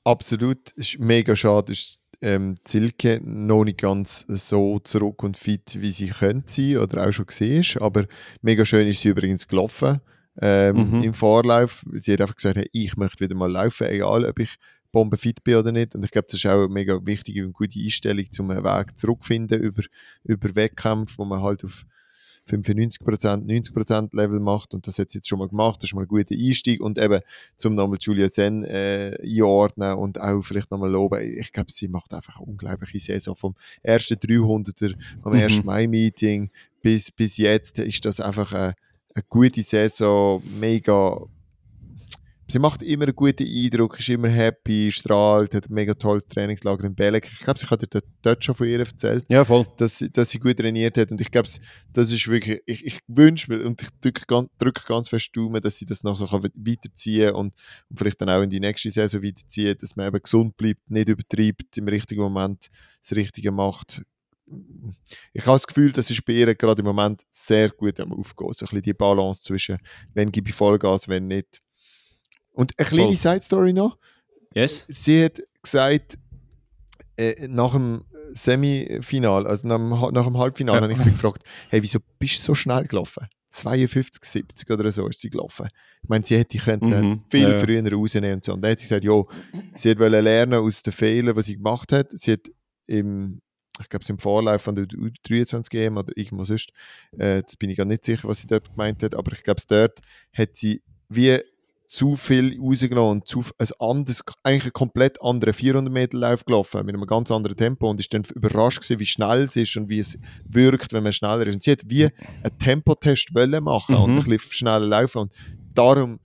[0.03, 5.91] Absolut, ist mega schade, ist ähm, Silke noch nicht ganz so zurück und fit, wie
[5.91, 8.07] sie könnte sein oder auch schon gesehen ist, aber
[8.41, 10.01] mega schön ist sie übrigens gelaufen
[10.41, 11.03] ähm, mhm.
[11.03, 11.85] im Vorlauf.
[11.93, 14.55] Sie hat einfach gesagt, hey, ich möchte wieder mal laufen, egal ob ich
[14.91, 15.95] bombenfit bin oder nicht.
[15.95, 18.97] Und ich glaube, das ist auch eine mega wichtige und gute Einstellung, um einen Weg
[18.97, 19.83] zurückzufinden über,
[20.23, 21.85] über Wettkämpfe, wo man halt auf
[22.49, 26.01] 95%, 90% Level macht und das hat sie jetzt schon mal gemacht, das ist mal
[26.01, 27.21] ein guter Einstieg und eben
[27.57, 32.11] zum nochmal Julia Sen äh, einordnen und auch vielleicht nochmal loben, ich glaube, sie macht
[32.11, 35.39] einfach eine unglaubliche Saison vom ersten 300er, am mhm.
[35.39, 36.49] ersten Mai-Meeting
[36.81, 38.73] bis, bis jetzt ist das einfach eine
[39.13, 41.21] eine gute Saison, mega.
[42.51, 46.83] Sie macht immer einen guten Eindruck, ist immer happy, strahlt, hat ein mega tolles Trainingslager
[46.83, 47.29] in Belek.
[47.31, 49.67] Ich glaube, sie hat dir dort schon von ihr erzählt, ja, voll.
[49.77, 51.11] Dass, dass sie gut trainiert hat.
[51.11, 51.47] Und ich glaube,
[51.93, 55.61] das ist wirklich, ich, ich wünsche mir und ich drücke ganz, drück ganz fest Daumen,
[55.61, 57.53] dass sie das noch so weiterziehen und,
[57.89, 61.07] und vielleicht dann auch in die nächste Saison weiterziehen, dass man eben gesund bleibt, nicht
[61.07, 62.69] übertreibt, im richtigen Moment
[63.01, 64.01] das Richtige macht
[65.33, 68.51] ich habe das Gefühl, das ist bei ihr gerade im Moment sehr gut am Aufgehen.
[68.53, 69.77] So ein bisschen die Balance zwischen,
[70.13, 71.61] wenn gebe ich Vollgas, wenn nicht.
[72.59, 73.97] Und eine kleine Side-Story noch.
[74.53, 74.85] yes.
[74.89, 76.17] sie hat gesagt,
[77.17, 78.03] äh, nach dem
[78.33, 80.83] Semifinal, also nach dem, nach dem Halbfinale, Ja.
[80.83, 83.27] habe ich sie gefragt, hey, wieso bist du so schnell gelaufen?
[83.51, 85.67] 52, 70 oder so ist sie gelaufen.
[86.03, 87.59] Ich meine, sie hätte können Mhm, viel ja.
[87.59, 88.53] früher rausnehmen und so.
[88.53, 89.23] Und dann hat sie gesagt, ja,
[89.75, 92.09] sie wollte lernen aus den Fehlern, die sie gemacht hat.
[92.11, 92.41] Sie hat
[92.85, 93.41] im,
[93.81, 96.69] ich glaube, es im Vorlauf von der U23 EM oder irgendwo sonst,
[97.17, 99.61] äh, jetzt bin ich gar nicht sicher, was sie dort gemeint hat, aber ich glaube,
[99.67, 99.99] dort
[100.33, 101.39] hat sie wie
[101.91, 106.85] zu viel rausgenommen und zu, ein anderes, eigentlich einen komplett anderen 400 Meter Lauf gelaufen,
[106.85, 109.89] mit einem ganz anderen Tempo und ist dann überrascht gewesen, wie schnell es ist und
[109.89, 110.15] wie es
[110.47, 111.55] wirkt, wenn man schneller ist.
[111.55, 114.17] Und sie hat wie einen Tempotest wollen machen und Mhm.
[114.19, 115.33] ein bisschen schneller laufen und
[115.73, 116.19] darum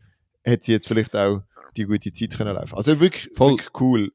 [0.46, 1.40] hat sie jetzt vielleicht auch
[1.78, 2.74] die gute Zeit können laufen.
[2.76, 3.52] Also wirklich, Voll.
[3.52, 4.12] wirklich cool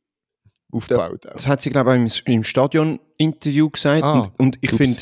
[0.71, 1.25] aufgebaut.
[1.25, 1.33] auch.
[1.33, 4.03] Das hat sie, glaube ich, im, im Stadion-Interview gesagt.
[4.03, 5.01] Ah, und, und ich finde,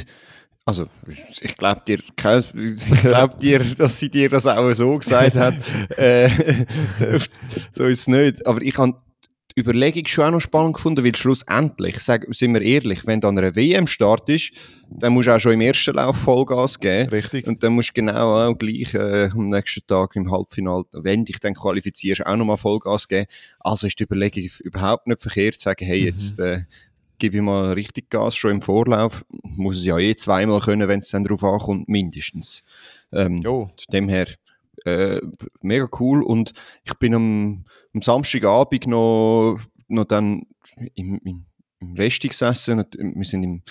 [0.68, 5.56] also, ich glaube dir, ich glaub dir, dass sie dir das auch so gesagt hat.
[5.98, 6.28] äh,
[7.72, 8.46] so ist es nicht.
[8.46, 8.98] Aber ich habe
[9.56, 13.38] die Überlegung schon auch noch spannend gefunden, weil schlussendlich, sag, sind wir ehrlich, wenn dann
[13.38, 14.52] eine WM-Start ist,
[14.90, 17.12] dann musst du auch schon im ersten Lauf Vollgas geben.
[17.12, 17.48] Richtig.
[17.48, 21.40] Und dann musst du genau auch gleich äh, am nächsten Tag im Halbfinale, wenn dich
[21.40, 23.28] dann qualifizierst, auch nochmal Vollgas geben.
[23.62, 26.64] Also ist die Überlegung überhaupt nicht verkehrt, zu sagen, hey, jetzt äh,
[27.18, 29.26] gebe ich mal richtig Gas schon im Vorlauf.
[29.44, 32.64] Muss es ja eh zweimal können, wenn es dann darauf ankommt, mindestens.
[33.12, 33.66] Ähm, Jo.
[33.68, 34.28] Von dem her,
[34.86, 35.22] äh,
[35.62, 36.24] mega cool.
[36.24, 36.54] Und
[36.84, 40.44] ich bin am, am Samstagabend noch, noch dann
[40.96, 41.46] im, im,
[41.80, 42.84] im Resti gesessen.
[42.98, 43.64] Wir sind im,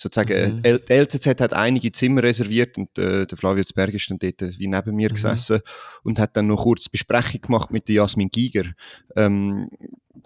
[0.00, 0.60] sozusagen, Mhm.
[0.62, 4.40] äh, die LZZ hat einige Zimmer reserviert und äh, der Flavio Zberg ist dann dort
[4.40, 5.14] äh, wie neben mir Mhm.
[5.14, 5.60] gesessen
[6.02, 8.64] und hat dann noch kurz Besprechung gemacht mit der Jasmin Giger.
[9.14, 9.68] Ähm,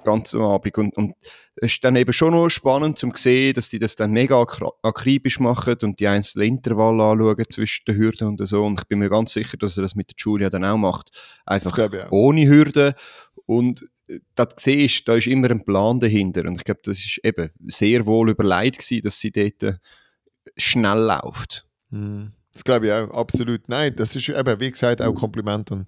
[0.04, 0.78] ganz am Abend.
[0.78, 1.14] Und, und
[1.56, 4.40] es ist dann eben schon noch spannend zum sehen, dass die das dann mega
[4.82, 8.64] akribisch machen und die einzelnen Intervalle anschauen zwischen den Hürden und so.
[8.64, 11.10] Und ich bin mir ganz sicher, dass er das mit der Julia dann auch macht.
[11.46, 12.94] Einfach ohne Hürden.
[13.46, 13.84] Und
[14.34, 16.44] das siehst, da ist immer ein Plan dahinter.
[16.46, 19.74] Und ich glaube, das ist eben sehr wohl überlegt gewesen, dass sie dort äh,
[20.56, 21.66] schnell läuft.
[21.90, 22.32] Mhm.
[22.52, 23.68] Das glaube ich auch, absolut.
[23.68, 25.86] Nein, das ist eben, wie gesagt, auch Kompliment an,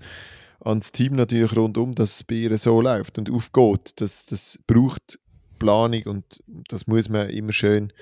[0.60, 3.92] an das Team natürlich rundum, dass es bei ihr so läuft und aufgeht.
[3.96, 5.18] Das, das braucht
[5.58, 7.92] Planung und das muss man immer schön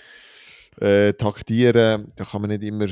[0.81, 2.13] äh, taktieren.
[2.17, 2.87] Da kann man nicht immer.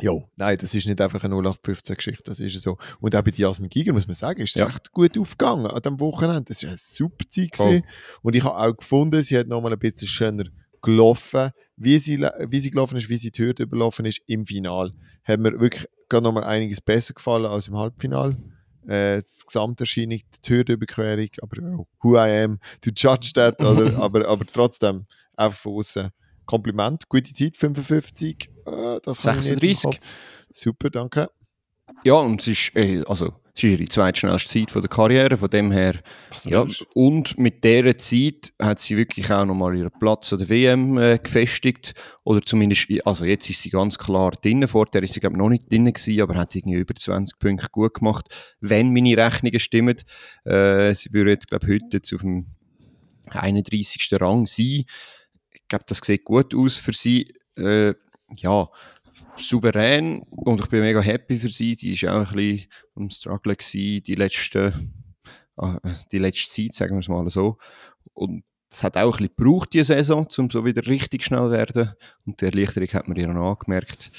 [0.00, 2.78] Jo, nein, das ist nicht einfach eine 0815-Geschichte, das ist so.
[3.00, 4.68] Und auch bei Jasmin Giger muss man sagen, ist es Ja.
[4.68, 6.44] echt gut aufgegangen an dem Wochenende.
[6.48, 7.52] Das war eine super Zeit.
[7.52, 7.84] Gewesen.
[8.22, 10.44] Und ich habe auch gefunden, sie hat nochmal ein bisschen schöner
[10.82, 14.92] gelaufen, wie sie, wie sie gelaufen ist, wie sie die Hürde überlaufen ist im Final.
[15.22, 18.36] Hat mir wirklich gerade nochmal einiges besser gefallen als im Halbfinal.
[18.86, 24.26] Äh, das Gesamterscheinung, die Hürdenüberquerung, aber oh, who I am to judge that, oder, aber,
[24.28, 26.10] aber trotzdem einfach von außen.
[26.46, 29.82] Kompliment, gute Zeit, 55, äh, das kann ich nicht im 36.
[29.82, 29.98] Kopf.
[30.52, 31.30] Super, danke.
[32.04, 35.48] Ja, und es ist, äh, also, es ist ihre zweitschnellste Zeit von der Karriere, von
[35.48, 36.00] dem her.
[36.44, 40.98] Ja, und mit dieser Zeit hat sie wirklich auch nochmal ihren Platz an der WM
[40.98, 41.94] äh, gefestigt.
[42.24, 44.66] Oder zumindest, also jetzt ist sie ganz klar drin.
[44.66, 47.68] Vorher ist sie, glaube ich, noch nicht drin gewesen, aber hat irgendwie über 20 Punkte
[47.70, 48.26] gut gemacht.
[48.60, 49.96] Wenn meine Rechnungen stimmen.
[50.44, 52.46] Äh, sie würde jetzt, glaube ich, heute jetzt auf dem
[53.30, 54.08] 31.
[54.20, 54.84] Rang sein.
[55.54, 57.34] Ich glaube, das sieht gut aus für sie.
[57.56, 57.94] Äh,
[58.36, 58.68] ja,
[59.36, 61.74] souverän und ich bin mega happy für sie.
[61.74, 64.74] Sie ist auch ein bisschen am Struggle die letzte,
[65.56, 65.78] ah,
[66.12, 67.58] die letzte Zeit, sagen wir es mal so.
[68.12, 71.50] Und es hat auch ein bisschen gebraucht, die Saison, um so wieder richtig schnell zu
[71.52, 71.92] werden.
[72.26, 74.10] Und die Erleichterung hat man ihr noch angemerkt.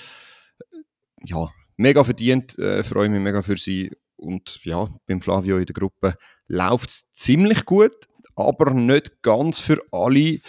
[1.23, 3.91] Ja, mega verdient, äh, freue mich mega für sie.
[4.15, 6.17] Und ja, beim Flavio in der Gruppe
[6.47, 7.95] läuft es ziemlich gut,
[8.35, 10.39] aber nicht ganz für alle.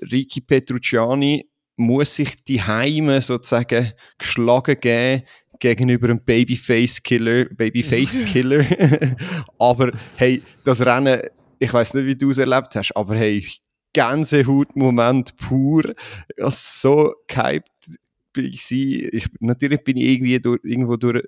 [0.00, 5.22] Ricky Petrucciani muss sich die Heime sozusagen geschlagen geben
[5.58, 8.64] gegenüber einem Babyface-Killer, Babyface-Killer.
[9.58, 11.20] aber hey, das Rennen,
[11.58, 13.46] ich weiß nicht, wie du es erlebt hast, aber hey,
[13.92, 15.94] Gänsehaut-Moment pur.
[16.36, 17.98] Ja, so gehypt
[18.32, 19.26] bin ich.
[19.40, 21.24] Natürlich bin ich irgendwie durch, irgendwo durch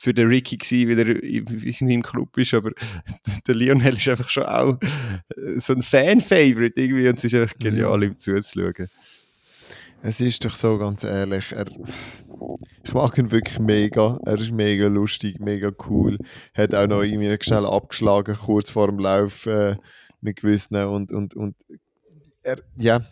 [0.00, 2.70] für den Ricky gewesen, wie er irgendwie im Club ist, aber
[3.46, 4.78] der Lionel ist einfach schon auch
[5.36, 8.88] äh, so ein Fan-Favorite irgendwie und es ist einfach genial, ihm zuzuschauen.
[10.02, 11.52] Es ist doch so, ganz ehrlich.
[11.52, 11.66] Er,
[12.82, 14.18] ich mag ihn wirklich mega.
[14.24, 16.16] Er ist mega lustig, mega cool.
[16.54, 19.76] Hat auch noch irgendwie schnell abgeschlagen, kurz vor dem Lauf äh,
[20.22, 20.76] mit gewissen.
[20.76, 21.54] Und, und, und
[22.42, 23.04] er, ja,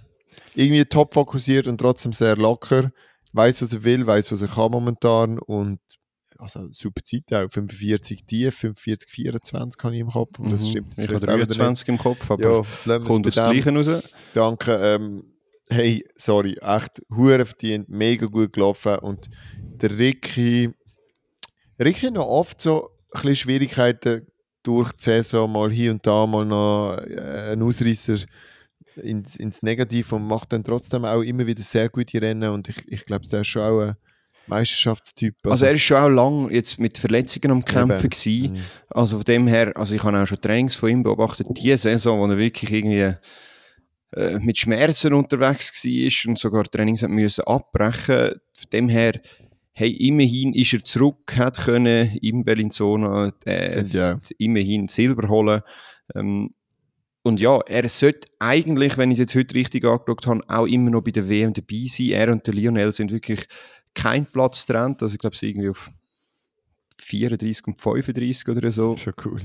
[0.54, 2.90] irgendwie top fokussiert und trotzdem sehr locker.
[3.34, 5.38] Weiß, was er will, weiß, was er kann momentan.
[5.38, 5.80] Und
[6.38, 7.50] also super Zeit auch.
[7.50, 10.38] 45 tief, 45, 24 habe ich im Kopf.
[10.38, 10.66] Und das Mhm.
[10.70, 13.30] stimmt Ich habe vielleicht auch wieder 23 im Kopf, aber Ja, kommt dem.
[13.32, 14.10] Gleichen raus.
[14.32, 14.74] Danke.
[14.82, 15.24] Ähm,
[15.68, 18.96] hey, sorry, echt hure verdient, mega gut gelaufen.
[19.00, 19.28] Und
[19.80, 20.70] der Ricky,
[21.78, 24.26] Ricky hat noch oft so ein bisschen Schwierigkeiten,
[24.62, 28.18] durch die Saison mal hier und da mal noch äh, einen Ausreißer
[28.96, 32.76] ins, ins Negative und macht dann trotzdem auch immer wieder sehr gute Rennen und ich,
[32.88, 33.96] ich glaube, der ist schon auch ein
[34.48, 35.34] Meisterschaftstyp.
[35.44, 38.52] Also, also er ist schon auch lang jetzt mit Verletzungen am Kämpfen gewesen.
[38.52, 38.58] Mhm.
[38.90, 42.20] Also von dem her, also ich habe auch schon Trainings von ihm beobachtet, die Saison,
[42.20, 43.14] wo er wirklich irgendwie
[44.16, 48.40] äh, mit Schmerzen unterwegs war und sogar Trainings hat müssen abbrechen.
[48.52, 49.20] Von dem her,
[49.72, 54.18] hey, immerhin ist er zurück, hat können im Bellinzona äh, ja.
[54.38, 55.62] immerhin Silber holen.
[56.14, 56.54] Ähm,
[57.22, 60.90] und ja, er sollte eigentlich, wenn ich es jetzt heute richtig angeschaut habe, auch immer
[60.90, 62.08] noch bei der WM dabei sein.
[62.08, 63.46] Er und der Lionel sind wirklich
[63.94, 65.02] kein Platz trennt.
[65.02, 65.90] Also ich glaube, sie irgendwie auf
[66.98, 68.94] 34 und 35 oder so.
[68.94, 69.40] So cool.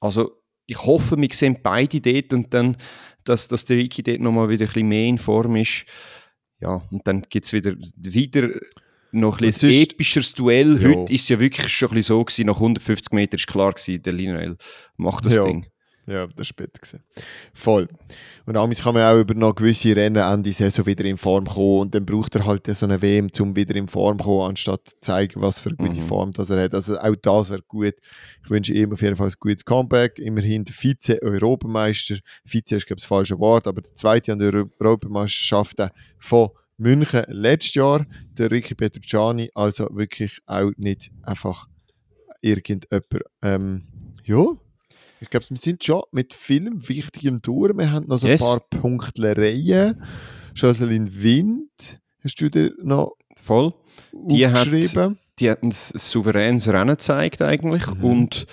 [0.00, 2.76] Also ich hoffe, wir sehen beide dort und dann,
[3.24, 5.84] dass, dass der Ricky dort nochmal wieder ein bisschen mehr in Form ist.
[6.60, 8.50] Ja, und dann gibt es wieder, wieder
[9.12, 10.80] noch ein, ein epischeres Duell.
[10.80, 10.88] Ja.
[10.88, 13.72] Heute ist es ja wirklich schon ein bisschen so gewesen, nach 150 Metern ist klar
[13.72, 14.56] gewesen, der Lionel
[14.96, 15.42] macht das ja.
[15.42, 15.66] Ding.
[16.06, 16.80] Ja, das war spät.
[16.80, 17.02] Gewesen.
[17.54, 17.88] Voll.
[18.46, 21.80] Und damit kann man auch über noch gewisse Rennen Ende Saison wieder in Form kommen
[21.80, 24.88] und dann braucht er halt so eine WM, um wieder in Form zu kommen, anstatt
[24.88, 26.06] zu zeigen, was für eine gute mhm.
[26.06, 26.74] Form das er hat.
[26.74, 27.94] Also auch das wäre gut.
[28.42, 30.18] Ich wünsche ihm auf jeden Fall ein gutes Comeback.
[30.18, 32.16] Immerhin der Vize-Europameister.
[32.44, 35.76] Vize ist, glaube ich, das falsche Wort, aber der zweite an der Europameisterschaft
[36.18, 38.06] von München letztes Jahr,
[38.38, 39.50] der Ricky Petrucciani.
[39.54, 41.68] Also wirklich auch nicht einfach
[42.40, 43.06] irgendjemand.
[43.42, 43.86] Ähm,
[44.24, 44.46] ja,
[45.20, 47.76] ich glaube, wir sind schon mit vielem Wichtigem durch.
[47.76, 48.42] Wir haben noch so yes.
[48.42, 50.02] ein paar Punktlereien.
[50.54, 53.74] Jocelyn Wind, hast du dir noch voll
[54.12, 54.68] die hat,
[55.38, 58.04] die hat ein souveränes Rennen gezeigt eigentlich mhm.
[58.04, 58.46] und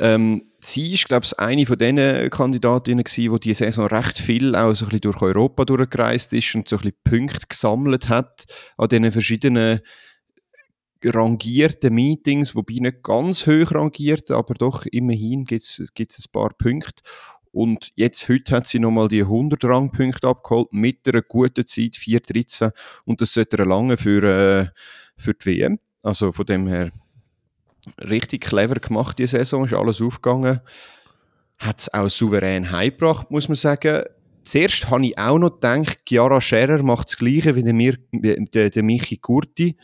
[0.00, 4.54] ähm, sie ist, glaube ich, eine von den Kandidatinnen gewesen, die diese Saison recht viel
[4.54, 8.44] auch so ein bisschen durch Europa durchgereist ist und so ein bisschen Punkte gesammelt hat
[8.76, 9.80] an diesen verschiedenen
[11.04, 17.02] rangierte Meetings, wobei nicht ganz hoch rangiert, aber doch immerhin gibt es ein paar Punkte.
[17.52, 22.72] Und jetzt, heute hat sie nochmal die 100 Rangpunkte abgeholt mit einer guten Zeit, 4,13.
[23.04, 24.66] Und das sollte er lange für, äh,
[25.16, 25.78] für die WM.
[26.02, 26.92] Also von dem her
[27.98, 30.60] richtig clever gemacht, die Saison, ist alles aufgegangen.
[31.58, 34.04] Hat es auch souverän heimgebracht, muss man sagen.
[34.44, 38.82] Zuerst habe ich auch noch gedacht, Chiara Scherer macht das Gleiche wie der, der, der
[38.82, 39.76] Michi Kurti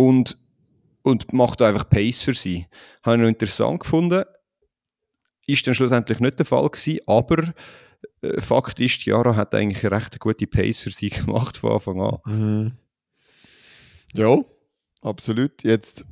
[0.00, 0.38] und,
[1.02, 2.66] und macht einfach Pace für sie.
[3.02, 4.24] Habe ich noch interessant gefunden.
[5.46, 7.52] Ist dann schlussendlich nicht der Fall gewesen, aber
[8.22, 12.00] äh, Fakt ist, Chiara hat eigentlich eine recht gute Pace für sie gemacht von Anfang
[12.00, 12.18] an.
[12.24, 12.72] Mhm.
[14.14, 14.38] Ja,
[15.02, 15.62] absolut.
[15.62, 16.04] Jetzt,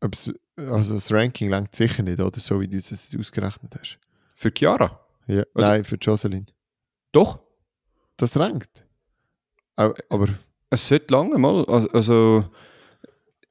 [0.00, 2.38] also das Ranking langt sicher nicht, oder?
[2.38, 3.98] So wie du es ausgerechnet hast.
[4.36, 5.00] Für Chiara?
[5.26, 5.44] Ja.
[5.54, 6.46] Nein, für Jocelyn.
[7.12, 7.40] Doch.
[8.16, 8.84] Das rankt.
[9.76, 10.28] Aber.
[10.68, 11.64] Es sollte lange mal.
[11.64, 12.44] Also,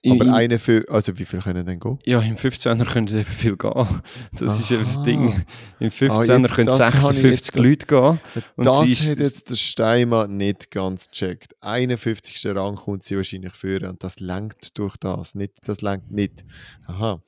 [0.06, 2.00] aber in, eine für, also wie viel können denn gehen?
[2.06, 4.02] Ja, im 15er können eben viel gehen.
[4.32, 4.60] Das Aha.
[4.60, 5.46] ist eben das Ding.
[5.82, 8.20] Im 15er ah, können 56 Leute gehen.
[8.56, 11.54] Und das hat jetzt der Steinmann nicht ganz gecheckt.
[11.60, 12.46] 51.
[12.56, 15.36] Rang kommt sie wahrscheinlich führen und das lenkt durch das.
[15.36, 16.46] Nicht, das lenkt nicht.
[16.88, 17.22] Aha.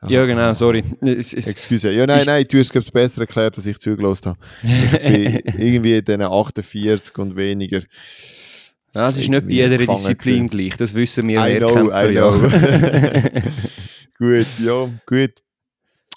[0.00, 0.10] Aha.
[0.10, 0.82] Ja, genau, sorry.
[1.02, 1.92] Excuse.
[1.92, 4.38] Ja, nein, nein, du hast es besser erklärt, als ich zugelassen habe.
[4.64, 7.82] Ich bin irgendwie in den 48 und weniger.
[8.96, 12.32] Ja, es ist nicht bei jeder Disziplin gleich, das wissen wir I know, I know.
[14.18, 15.42] gut, ja, gut.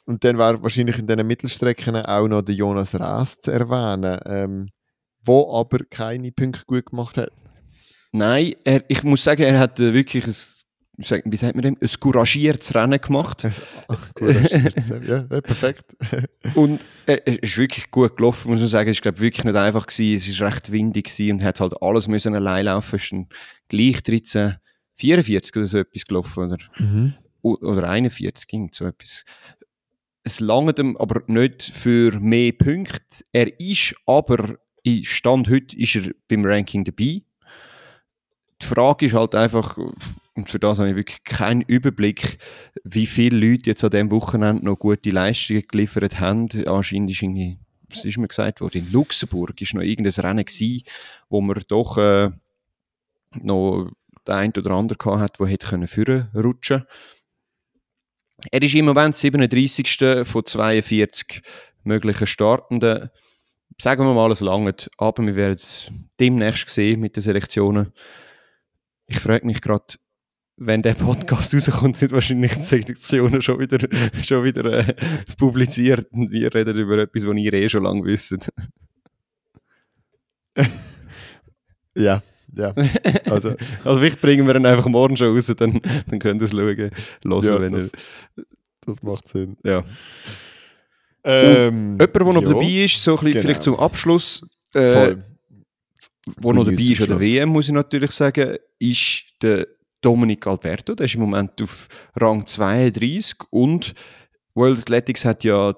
[0.05, 4.69] Und dann war wahrscheinlich in diesen Mittelstrecken auch noch der Jonas Raas zu erwähnen, ähm,
[5.25, 7.34] wo aber keine Punkte gut gemacht hat.
[8.13, 10.36] Nein, er, ich muss sagen, er hat äh, wirklich ein
[10.99, 13.43] wie sagt man dem, ein couragiertes Rennen gemacht.
[15.07, 15.95] ja, perfekt.
[16.55, 18.89] und er ist wirklich gut gelaufen, muss man sagen.
[18.89, 20.29] Es war wirklich nicht einfach gewesen.
[20.31, 22.97] Es war recht windig gewesen und hat halt alles müssen allein laufen.
[22.97, 23.13] Es ist
[23.69, 24.55] gleich 13,
[24.95, 27.13] 44 oder so etwas gelaufen oder, mhm.
[27.41, 29.23] oder 41 ging so etwas.
[30.23, 33.23] Es lange dem aber nicht für mehr Punkte.
[33.31, 34.57] Er ist aber,
[35.03, 37.21] Stand heute ist er beim Ranking dabei.
[38.62, 42.38] Die Frage ist halt einfach, und für das habe ich wirklich keinen Überblick,
[42.84, 46.47] wie viele Leute jetzt an diesem Wochenende noch gute Leistungen geliefert haben.
[46.66, 47.57] Anscheinend ist irgendwie,
[47.89, 50.84] was ist mir gesagt worden, in Luxemburg ist noch irgendein Rennen gewesen,
[51.30, 52.30] wo man doch äh,
[53.41, 53.91] noch
[54.28, 56.86] der ein oder andere gehabt hat, der hätte können führen rutschen.
[58.51, 60.26] Er ist im Moment 37.
[60.26, 61.41] von 42
[61.84, 63.10] möglichen Startenden.
[63.82, 67.93] Sagen wir mal, es langt, aber wir werden es demnächst sehen mit den Selektionen.
[69.10, 69.86] Ich frage mich gerade,
[70.55, 73.80] wenn der Podcast rauskommt, sind wahrscheinlich die Selektionen schon wieder,
[74.24, 74.93] schon wieder äh,
[75.38, 78.51] publiziert und wir reden über etwas, was ihr eh schon lange wisst.
[81.95, 82.22] ja,
[82.53, 82.74] ja.
[83.26, 86.51] Also, also vielleicht bringen wir ihn einfach morgen schon raus, dann, dann könnt ihr es
[86.51, 86.91] schauen, hören,
[87.43, 87.91] ja, wenn das,
[88.38, 88.43] ihr...
[88.86, 89.57] das macht Sinn.
[89.64, 89.84] Ja.
[91.24, 93.41] Ähm, Jemand, der noch ja, dabei ist, so ein bisschen genau.
[93.41, 94.45] vielleicht zum Abschluss,
[94.76, 95.24] äh, voll.
[96.38, 97.20] Wo noch dabei ist an der.
[97.20, 99.67] WM, muss ich natürlich sagen, ist der
[100.01, 100.95] Dominic Alberto.
[100.95, 103.93] Der ist im Moment auf Rang 32 und
[104.53, 105.74] World Athletics hat ja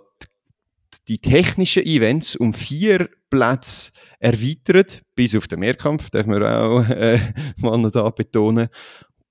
[1.08, 7.20] die, technischen Events um vier Plätze erweitert, bis auf den Mehrkampf, darf man auch äh,
[7.58, 8.70] mal noch da betonen.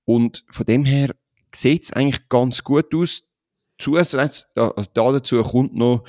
[0.05, 1.15] Und von dem her
[1.53, 3.23] sieht es eigentlich ganz gut aus.
[3.77, 6.03] Zusätzlich, also da dazu kommt noch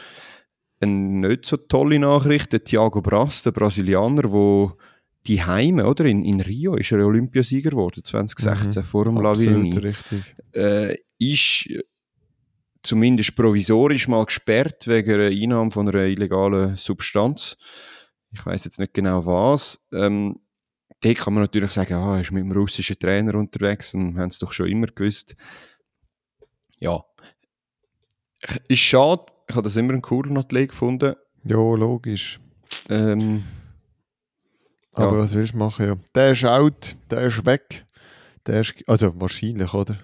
[0.81, 2.53] eine nicht so tolle Nachricht.
[2.53, 4.77] Der Thiago Braz, der Brasilianer, der
[5.27, 6.05] die Heime, oder?
[6.05, 8.87] In, in Rio ist er Olympiasieger geworden, 2016, Mhm.
[8.87, 10.35] vor dem Absolut richtig.
[10.53, 11.69] Äh, ist
[12.83, 17.57] zumindest provisorisch mal gesperrt wegen einer Einnahme von einer illegalen Substanz.
[18.33, 19.87] Ich weiß jetzt nicht genau was.
[19.93, 20.41] Ähm,
[21.01, 24.29] da kann man natürlich sagen, ah, er ist mit einem russischen Trainer unterwegs und haben
[24.29, 25.37] es doch schon immer gewusst.
[26.81, 27.05] Ja.
[28.69, 31.15] Ist schade, ich habe das immer einen coolen Athlet gefunden.
[31.45, 32.41] Ja, logisch.
[32.89, 33.45] Ähm,
[34.97, 35.05] Ja.
[35.09, 35.87] Aber was willst du machen?
[35.87, 35.97] Ja.
[36.15, 37.85] Der ist out, der ist weg.
[38.47, 39.97] Der ist, also wahrscheinlich, oder?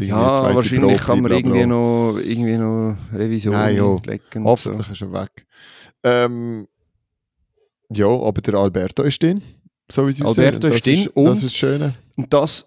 [0.00, 3.96] Ja, wahrscheinlich kann man irgendwie noch, irgendwie noch Revisionen Nein, ja.
[4.04, 4.44] legen.
[4.44, 4.70] und so.
[4.70, 5.46] Hoffentlich ist er weg.
[6.02, 6.66] Ähm,
[7.90, 9.42] ja, aber der Alberto ist drin.
[9.90, 10.74] So wie sie Alberto aussehen.
[10.74, 11.94] ist drin Das und- das ist das Schöne.
[12.16, 12.66] Und das,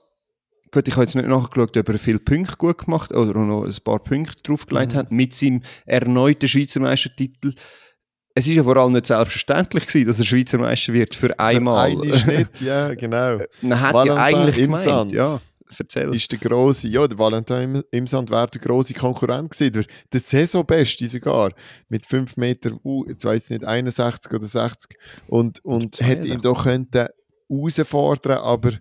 [0.72, 3.76] gut, ich habe jetzt nicht nachgeschaut, ob er viele Punkte gut gemacht oder noch ein
[3.84, 4.98] paar Punkte draufgelegt Mhm.
[4.98, 7.54] hat mit seinem erneuten Schweizer Meistertitel.
[8.34, 11.92] Es ist ja vor allem nicht selbstverständlich gewesen, dass er Schweizer Meister wird für einmal.
[11.92, 13.40] Für einen Schnitt, ja, genau.
[13.62, 15.12] Man hat Valentin ja eigentlich im gemeint, Sand.
[15.12, 15.42] ja,
[15.78, 16.16] erzähl.
[16.16, 19.86] ist der grosse, ja, der Valentin im, im Sand wäre der grosse Konkurrent gewesen, der,
[20.14, 21.52] der Saisonbeste sogar,
[21.90, 26.42] mit 5 Meter, uh, jetzt weiss ich nicht, 61 oder 60 und, und hätte ihn
[26.42, 26.42] 62.
[26.42, 26.88] doch können
[27.50, 28.72] herausfordern, aber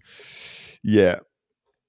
[0.85, 1.21] yeah.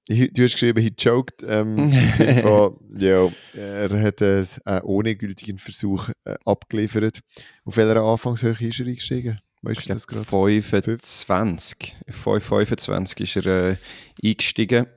[0.08, 1.44] Du hast geschrieben, he choked.
[1.48, 1.94] Ähm,
[2.42, 7.22] von, ja, er hat äh, einen ohne gültigen Versuch äh, abgeliefert.
[7.66, 9.40] Auf welcher Anfangshöhe ist er eingestiegen?
[9.62, 10.26] Weißt du das gerade?
[10.26, 11.96] glaube 25.
[12.10, 13.76] 5,25 ist er äh,
[14.24, 14.88] eingestiegen.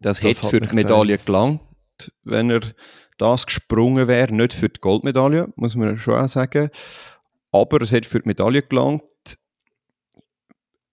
[0.00, 1.60] Das, Das hätte für die Medaille gelangt,
[2.24, 2.60] wenn er
[3.18, 4.34] das gesprungen wäre.
[4.34, 6.70] Nicht für die Goldmedaille, muss man schon auch sagen.
[7.52, 9.02] Aber es hätte für die Medaille gelangt.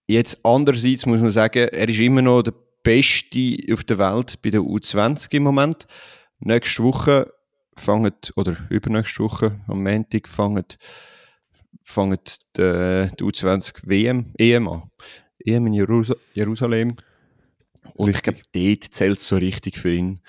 [0.06, 2.54] Jetzt andererseits muss man sagen, er ist immer noch der
[2.86, 5.88] Beste auf der Welt bei der U20 im Moment.
[6.38, 7.32] Nächste Woche
[7.76, 10.64] fangen, oder übernächste Woche, am Montag, fangen
[11.82, 12.18] fangen
[12.56, 14.90] die, die U20 WM, EM an.
[15.44, 16.94] EM in Jerus Jerusalem.
[17.94, 20.20] Und ich glaube, dort zählt es so richtig für ihn.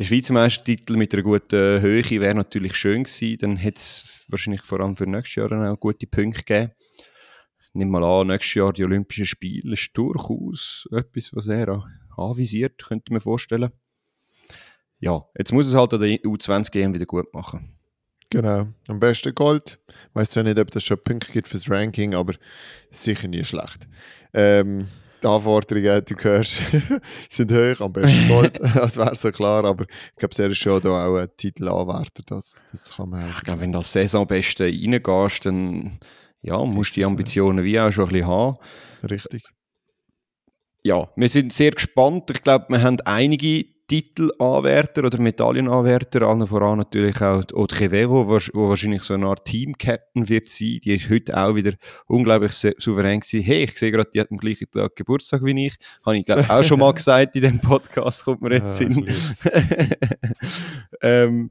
[0.00, 3.38] Der Schweizer Meistertitel mit einer guten Höhe wäre natürlich schön gewesen.
[3.38, 6.72] Dann hätte es wahrscheinlich vor allem für nächstes Jahr auch gute Punkte gegeben.
[7.76, 11.84] Nehme mal an, nächstes Jahr die Olympischen Spiele ist durchaus etwas, was er an-
[12.16, 13.70] anvisiert, könnte mir vorstellen.
[14.98, 17.76] Ja, jetzt muss es halt an der U20 EM wieder gut machen.
[18.30, 18.66] Genau.
[18.88, 19.78] Am besten Gold.
[19.88, 22.34] Ich weiß zwar nicht, ob das schon Punkte gibt fürs Ranking, aber
[22.90, 23.86] sicher nie schlecht.
[24.32, 24.88] Ähm,
[25.22, 26.60] die Anforderungen, du hörst,
[27.30, 27.80] sind hoch.
[27.84, 29.64] Am besten Gold, das wäre so klar.
[29.64, 32.22] Aber ich glaube, er ist schon da auch ein Titelanwärter.
[32.26, 35.98] Das, das kann man auch Ich glaube, wenn du als Saisonbeste reingehst, dann
[36.46, 37.04] ja, musst die.
[37.04, 38.56] Ambitionen wie auch schon ein bisschen haben.
[39.10, 39.42] Richtig.
[40.84, 42.30] Ja, wir sind sehr gespannt.
[42.30, 49.02] Ich glaube, wir haben einige Titelanwärter oder Medaillenanwärter, allen voran natürlich auch Quevedo, wo wahrscheinlich
[49.02, 50.80] so eine Art Team-Captain wird sein.
[50.84, 51.72] Die ist heute auch wieder
[52.06, 53.42] unglaublich souverän gewesen.
[53.42, 55.76] Hey, ich sehe gerade, die hat am gleichen Tag Geburtstag wie ich.
[56.04, 58.94] Habe ich, glaube auch schon mal gesagt in dem Podcast, kommt mir jetzt Ah, ich
[58.94, 59.06] Sinn.
[61.02, 61.50] ähm,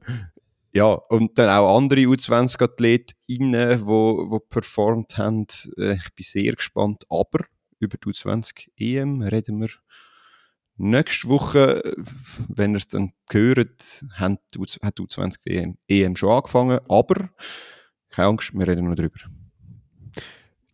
[0.76, 5.46] ja, und dann auch andere U20-AthletInnen, wo, wo performt haben.
[5.78, 7.04] Äh, ich bin sehr gespannt.
[7.08, 7.44] Aber
[7.78, 9.70] über die U20-EM reden wir
[10.76, 11.82] nächste Woche.
[12.48, 16.80] Wenn ihr es dann hört, haben die U- hat die U20-EM EM schon angefangen.
[16.88, 17.30] Aber
[18.10, 19.18] keine Angst, wir reden noch drüber.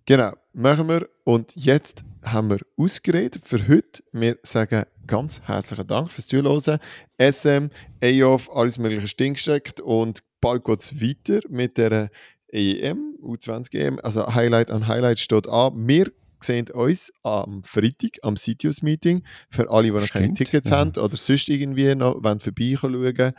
[0.05, 1.09] Genau, machen wir.
[1.25, 4.03] Und jetzt haben wir ausgeredet für heute.
[4.13, 6.79] Wir sagen ganz herzlichen Dank fürs Zuhören.
[7.21, 7.69] SM,
[8.01, 12.11] EOF, alles mögliche stinksteckt und bald geht es weiter mit der
[12.49, 14.01] EM, U20 EM.
[14.03, 15.89] Also Highlight an Highlight steht an.
[15.89, 16.13] Wir
[16.43, 19.23] sehen uns am Freitag am Sitius-Meeting.
[19.51, 20.79] Für alle, die noch keine Stimmt, Tickets ja.
[20.79, 23.33] haben oder sonst irgendwie noch wollen vorbeischauen,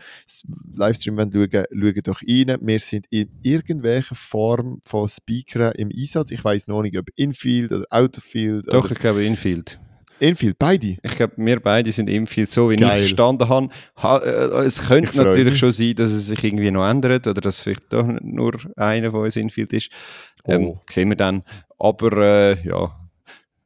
[0.75, 2.57] Livestream wollen schauen, schauen doch rein.
[2.61, 6.31] Wir sind in irgendwelcher Form von Speakern im Einsatz.
[6.31, 9.79] Ich weiß noch nicht, ob Infield oder Outfield Doch, oder ich glaube Infield.
[10.23, 10.97] Infield, beide.
[11.03, 12.93] Ich glaube, wir beide sind Infield, so wie ich Geil.
[12.93, 13.69] es verstanden habe.
[13.97, 15.59] Ha, äh, es Ich könnte natürlich mich.
[15.59, 19.21] schon sein, dass es sich irgendwie noch ändert oder dass vielleicht doch nur einer von
[19.23, 19.89] uns Infield ist.
[20.45, 20.79] Ähm, Oh.
[20.89, 21.43] Sehen wir dann.
[21.79, 22.95] Aber äh, ja,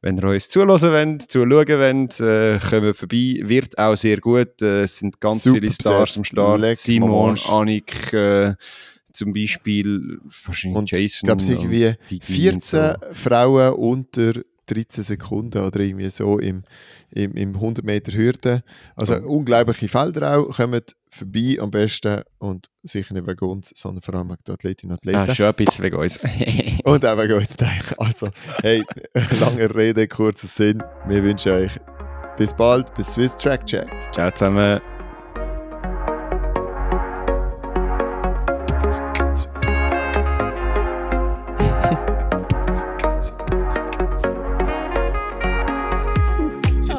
[0.00, 3.40] wenn ihr uns zulassen wollt, zuschauen wollt, äh, kommt vorbei.
[3.42, 4.60] Wird auch sehr gut.
[4.62, 6.60] Äh, es sind ganz Super viele Stars am Start.
[6.60, 7.36] Leck, Simon.
[7.48, 8.54] Annik, äh,
[9.12, 11.04] zum Beispiel, wahrscheinlich Und Jason.
[11.06, 14.32] ich glaube, es irgendwie und Didi und 14 Frauen unter
[14.68, 16.62] 13 Sekunden oder irgendwie so im,
[17.10, 18.62] im, im 100 Meter Hürde.
[18.96, 19.36] Also Oh.
[19.38, 20.56] unglaubliche Felder auch.
[20.56, 24.92] Kommt vorbei am besten und sicher nicht wegen uns, sondern vor allem wegen der Athletinnen
[25.02, 25.36] und Ah, Athleten.
[25.36, 26.18] schon ein bisschen wegen uns.
[26.84, 27.56] und auch wegen uns.
[27.58, 28.28] Nein, Also,
[28.62, 28.82] hey,
[29.40, 30.82] lange Rede, kurzer Sinn.
[31.06, 31.72] Wir wünschen euch
[32.36, 33.88] bis bald, bis Swiss Track Check.
[34.12, 34.97] Ciao zusammen.